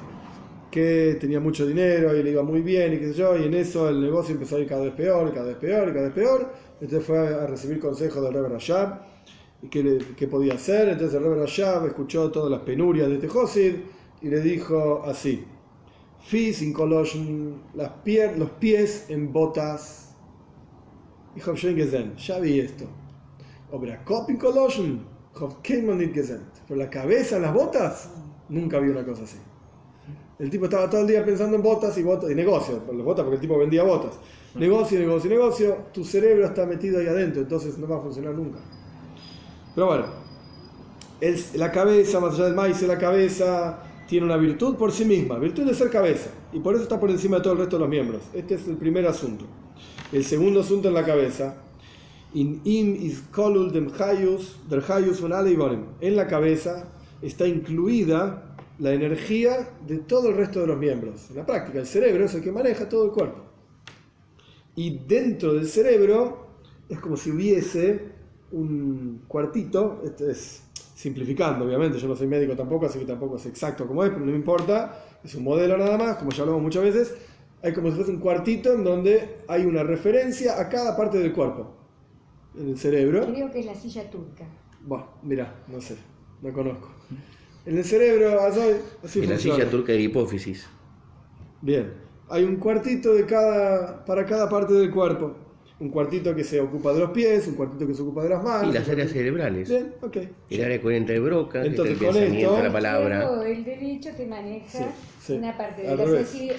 [0.71, 3.53] que tenía mucho dinero y le iba muy bien y qué sé yo, y en
[3.53, 6.53] eso el negocio empezó a ir cada vez peor, cada vez peor, cada vez peor.
[6.81, 9.03] Entonces fue a recibir consejos del Rebe Rashab
[9.63, 10.89] y qué, podía hacer.
[10.89, 13.75] Entonces el Rebbe Rashab escuchó todas las penurias de este Josid
[14.21, 15.45] y le dijo así:
[16.21, 20.15] Fis in las pier, los pies en botas.
[21.37, 22.85] Gesehen, ya vi esto.
[23.71, 25.01] Obra Kop in Koloshen,
[26.69, 28.11] Pero la cabeza en las botas,
[28.51, 29.39] nunca vi una cosa así.
[30.39, 33.25] El tipo estaba todo el día pensando en botas y botas y negocio, las botas
[33.25, 34.19] porque el tipo vendía botas.
[34.57, 38.59] Negocio, negocio, negocio, tu cerebro está metido ahí adentro, entonces no va a funcionar nunca.
[39.75, 40.07] Pero bueno,
[41.55, 45.65] la cabeza, más allá del maíz, la cabeza tiene una virtud por sí misma, virtud
[45.65, 47.89] de ser cabeza, y por eso está por encima de todo el resto de los
[47.89, 48.23] miembros.
[48.35, 49.47] Este es el primer asunto.
[50.13, 51.57] El segundo asunto en la cabeza,
[52.35, 53.91] in im is kolul dem
[54.69, 54.83] der
[56.01, 56.89] En la cabeza
[57.23, 61.31] está incluida la energía de todo el resto de los miembros.
[61.31, 63.41] En la práctica, el cerebro es el que maneja todo el cuerpo.
[64.75, 66.49] Y dentro del cerebro
[66.89, 68.12] es como si hubiese
[68.53, 70.63] un cuartito, este es
[70.95, 74.25] simplificando obviamente, yo no soy médico tampoco, así que tampoco es exacto como es, pero
[74.25, 77.15] no me importa, es un modelo nada más, como ya hablamos muchas veces,
[77.63, 81.33] hay como si fuese un cuartito en donde hay una referencia a cada parte del
[81.33, 81.75] cuerpo,
[82.57, 83.27] en el cerebro.
[83.27, 84.45] Creo que es la silla turca.
[84.83, 85.97] Bueno, mira, no sé,
[86.41, 86.89] no conozco.
[87.65, 90.69] En el cerebro, así, En la silla turca de hipófisis.
[91.61, 91.93] Bien,
[92.29, 95.35] hay un cuartito de cada, para cada parte del cuerpo
[95.81, 98.43] un cuartito que se ocupa de los pies, un cuartito que se ocupa de las
[98.43, 98.71] manos.
[98.71, 99.69] Y las áreas cerebrales.
[99.69, 100.17] Bien, ok.
[100.51, 103.45] El área 40 de Broca, Entonces, el pensamiento, la palabra.
[103.47, 104.93] el derecho que maneja
[105.29, 106.57] una parte de la sensibilidad.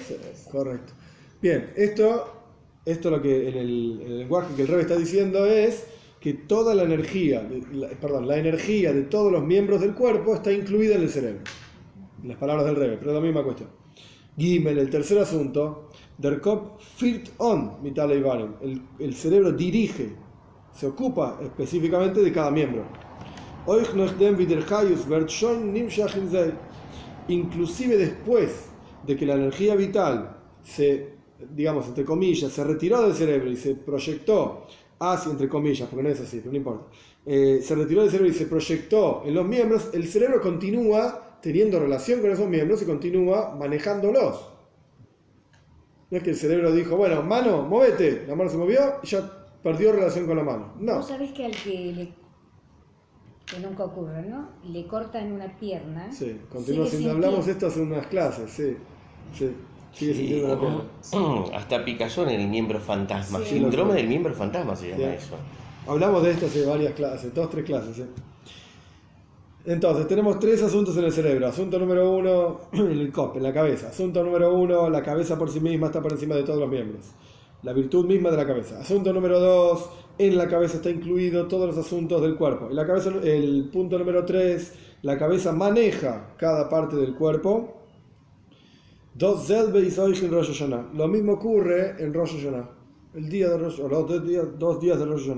[0.50, 0.92] correcto.
[1.40, 2.44] Bien, esto,
[2.84, 5.86] esto lo que en el, lenguaje que el Rebe está diciendo es
[6.20, 7.46] que toda la energía,
[8.00, 11.42] perdón, la energía de todos los miembros del cuerpo está incluida en el cerebro.
[12.22, 13.68] En las palabras del Rebe, pero es la misma cuestión.
[14.38, 20.12] Gimel, el tercer asunto, Der Kopf führt on el, el cerebro dirige,
[20.72, 22.84] se ocupa específicamente de cada miembro.
[27.26, 28.66] Inclusive después
[29.06, 31.14] de que la energía vital se,
[31.50, 34.66] digamos, entre comillas, se retiró del cerebro y se proyectó
[34.98, 36.86] hacia, entre comillas, porque no es así, pero no importa,
[37.26, 41.78] eh, se retiró del cerebro y se proyectó en los miembros, el cerebro continúa teniendo
[41.78, 44.53] relación con esos miembros y continúa manejándolos.
[46.10, 48.24] No es que el cerebro dijo, bueno, mano, muévete.
[48.28, 49.30] La mano se movió y ya
[49.62, 50.72] perdió relación con la mano.
[50.78, 50.96] No.
[50.96, 52.24] Vos sabés que al que le
[53.46, 54.48] que nunca ocurre, ¿no?
[54.64, 56.10] Le cortan una pierna.
[56.12, 58.76] Sí, continúa siendo, hablamos esto hace unas clases, sí.
[59.36, 59.54] sí.
[59.92, 61.44] Sigue sintiendo la pierna.
[61.56, 63.40] Hasta picazón en el miembro fantasma.
[63.40, 65.36] Síndrome del miembro fantasma se llama eso.
[65.86, 67.98] Hablamos de esto hace varias clases, dos, tres clases.
[67.98, 68.06] ¿eh?
[69.66, 71.46] Entonces, tenemos tres asuntos en el cerebro.
[71.46, 73.88] Asunto número uno, el COP, en la cabeza.
[73.88, 77.12] Asunto número uno, la cabeza por sí misma está por encima de todos los miembros.
[77.62, 78.80] La virtud misma de la cabeza.
[78.80, 79.88] Asunto número dos,
[80.18, 82.68] en la cabeza está incluido todos los asuntos del cuerpo.
[82.70, 87.80] Y la cabeza, el punto número 3, la cabeza maneja cada parte del cuerpo.
[89.14, 90.90] Dos zelbe y en Rosh Hashanah.
[90.94, 92.68] Lo mismo ocurre en Rosh Hashanah,
[93.14, 95.30] el día de Rosh, o los dos días, dos días de Rosh.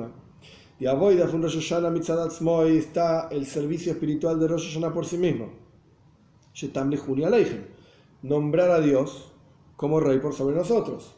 [0.79, 5.07] Y Avoida fue Rosh Hashanah Mitzadat Smoy está el servicio espiritual de Rosh Hashanah por
[5.07, 5.49] sí mismo.
[6.53, 7.67] Shetam Leichen.
[8.23, 9.33] Nombrar a Dios
[9.77, 11.15] como rey por sobre nosotros.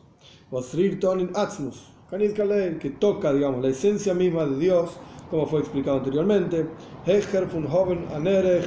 [0.51, 1.91] Osrir Tonin Atzmus.
[2.11, 4.93] Que toca, digamos, la esencia misma de Dios,
[5.29, 6.67] como fue explicado anteriormente.
[7.05, 8.65] Hecher fun Hoven Anerech.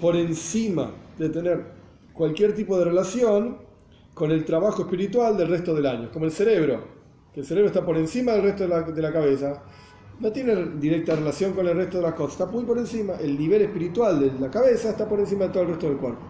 [0.00, 1.64] Por encima de tener
[2.12, 3.58] cualquier tipo de relación
[4.14, 7.01] con el trabajo espiritual del resto del año, como el cerebro,
[7.32, 9.62] que el cerebro está por encima del resto de la, cabeza,
[10.20, 13.38] no tiene directa relación con el resto de las cosas, está muy por encima, el
[13.38, 16.20] nivel espiritual de la cabeza está por encima de todo el resto del cuerpo.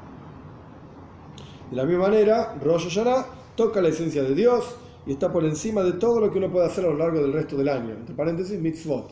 [1.71, 3.27] De la misma manera, Rosh Hashanah
[3.57, 4.77] toca la esencia de Dios
[5.07, 7.33] y está por encima de todo lo que uno puede hacer a lo largo del
[7.33, 7.95] resto del año.
[7.95, 9.11] Entre paréntesis, mitzvot.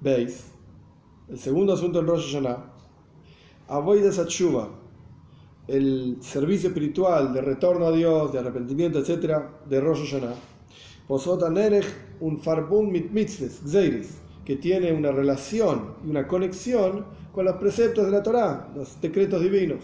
[0.00, 0.52] ¿Veis?
[1.28, 2.70] El segundo asunto en Rosh Hashanah
[3.70, 4.68] Avoides Atshuva,
[5.68, 10.49] el servicio espiritual de retorno a Dios, de arrepentimiento, etc., de Rosh Hashanah.
[11.10, 11.86] Posota Nerech
[12.20, 13.62] un farbun mit mitzvahs,
[14.44, 19.42] que tiene una relación y una conexión con los preceptos de la Torah, los decretos
[19.42, 19.82] divinos.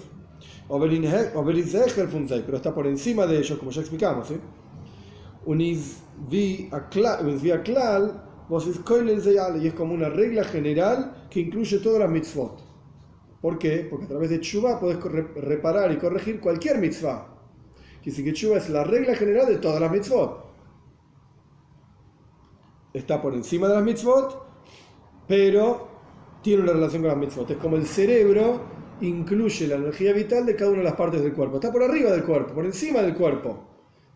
[0.68, 4.28] Pero está por encima de ellos, como ya explicamos.
[4.28, 4.36] ¿sí?
[6.30, 6.70] Vi
[7.64, 8.22] klal,
[9.60, 12.62] y es como una regla general que incluye todas las mitzvot.
[13.40, 13.84] ¿Por qué?
[13.90, 17.26] Porque a través de Tshuva puedes reparar y corregir cualquier mitzvah.
[18.00, 20.45] Que si que Tshuva es la regla general de todas las mitzvot.
[22.96, 24.42] Está por encima de las mitzvot,
[25.28, 25.86] pero
[26.40, 27.50] tiene una relación con las mitzvot.
[27.50, 28.62] Es como el cerebro
[29.02, 31.56] incluye la energía vital de cada una de las partes del cuerpo.
[31.56, 33.64] Está por arriba del cuerpo, por encima del cuerpo,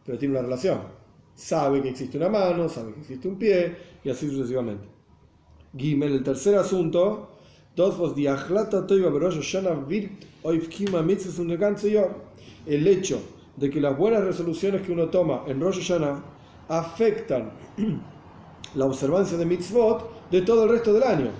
[0.03, 0.79] pero tiene una relación.
[1.35, 4.89] Sabe que existe una mano, sabe que existe un pie, y así sucesivamente.
[5.77, 7.33] Gimel, el tercer asunto,
[12.67, 13.21] el hecho
[13.57, 16.25] de que las buenas resoluciones que uno toma en Rosh Hashanah
[16.69, 17.51] afectan
[18.75, 21.31] la observancia de mitzvot de todo el resto del año.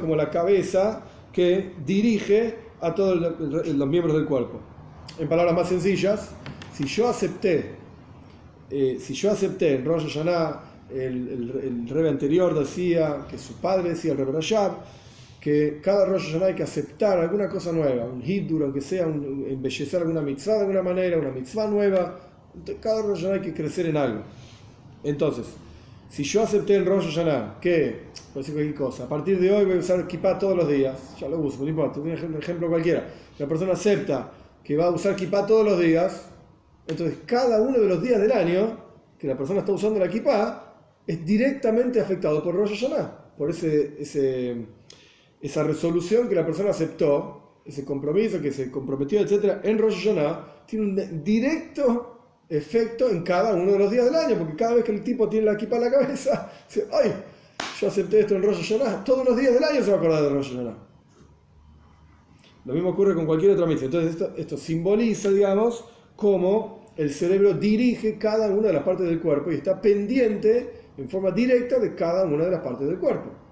[0.00, 1.02] como la cabeza
[1.32, 4.60] que dirige a todos los miembros del cuerpo.
[5.18, 6.30] En palabras más sencillas,
[6.72, 7.76] si yo acepté,
[8.70, 10.60] eh, si yo acepté en Rosh Hashanah
[10.90, 11.28] el,
[11.62, 14.72] el, rebe anterior decía, que su padre decía, el rebe Rashab,
[15.40, 19.46] que cada Rosh Hashanah hay que aceptar alguna cosa nueva, un hidur, aunque sea un,
[19.48, 22.18] embellecer alguna mitzvah de alguna manera, una mitzvah nueva,
[22.80, 24.22] cada Rosh Hashanah hay que crecer en algo.
[25.02, 25.46] Entonces,
[26.08, 29.64] si yo acepté en Rosh Hashanah que, por decir cualquier cosa, a partir de hoy
[29.64, 33.06] voy a usar kippah todos los días, ya lo uso, no importa, un ejemplo cualquiera,
[33.38, 34.30] la persona acepta
[34.62, 36.30] que va a usar kippah todos los días,
[36.86, 38.78] entonces cada uno de los días del año
[39.18, 40.74] que la persona está usando la kippah,
[41.06, 43.96] es directamente afectado por Rosh Hashanah, por ese,
[45.40, 50.64] esa resolución que la persona aceptó, ese compromiso que se comprometió, etc., en Rosh Hashanah,
[50.66, 52.13] tiene un directo
[52.48, 55.28] efecto en cada uno de los días del año, porque cada vez que el tipo
[55.28, 57.12] tiene la equipa en la cabeza, dice, ¡ay!
[57.80, 60.22] Yo acepté esto en Rosh Hashanah, todos los días del año se va a acordar
[60.22, 60.76] de Rosh Hashanah.
[62.64, 63.86] Lo mismo ocurre con cualquier otra misión.
[63.86, 65.84] Entonces esto, esto simboliza, digamos,
[66.16, 71.08] cómo el cerebro dirige cada una de las partes del cuerpo y está pendiente en
[71.08, 73.43] forma directa de cada una de las partes del cuerpo.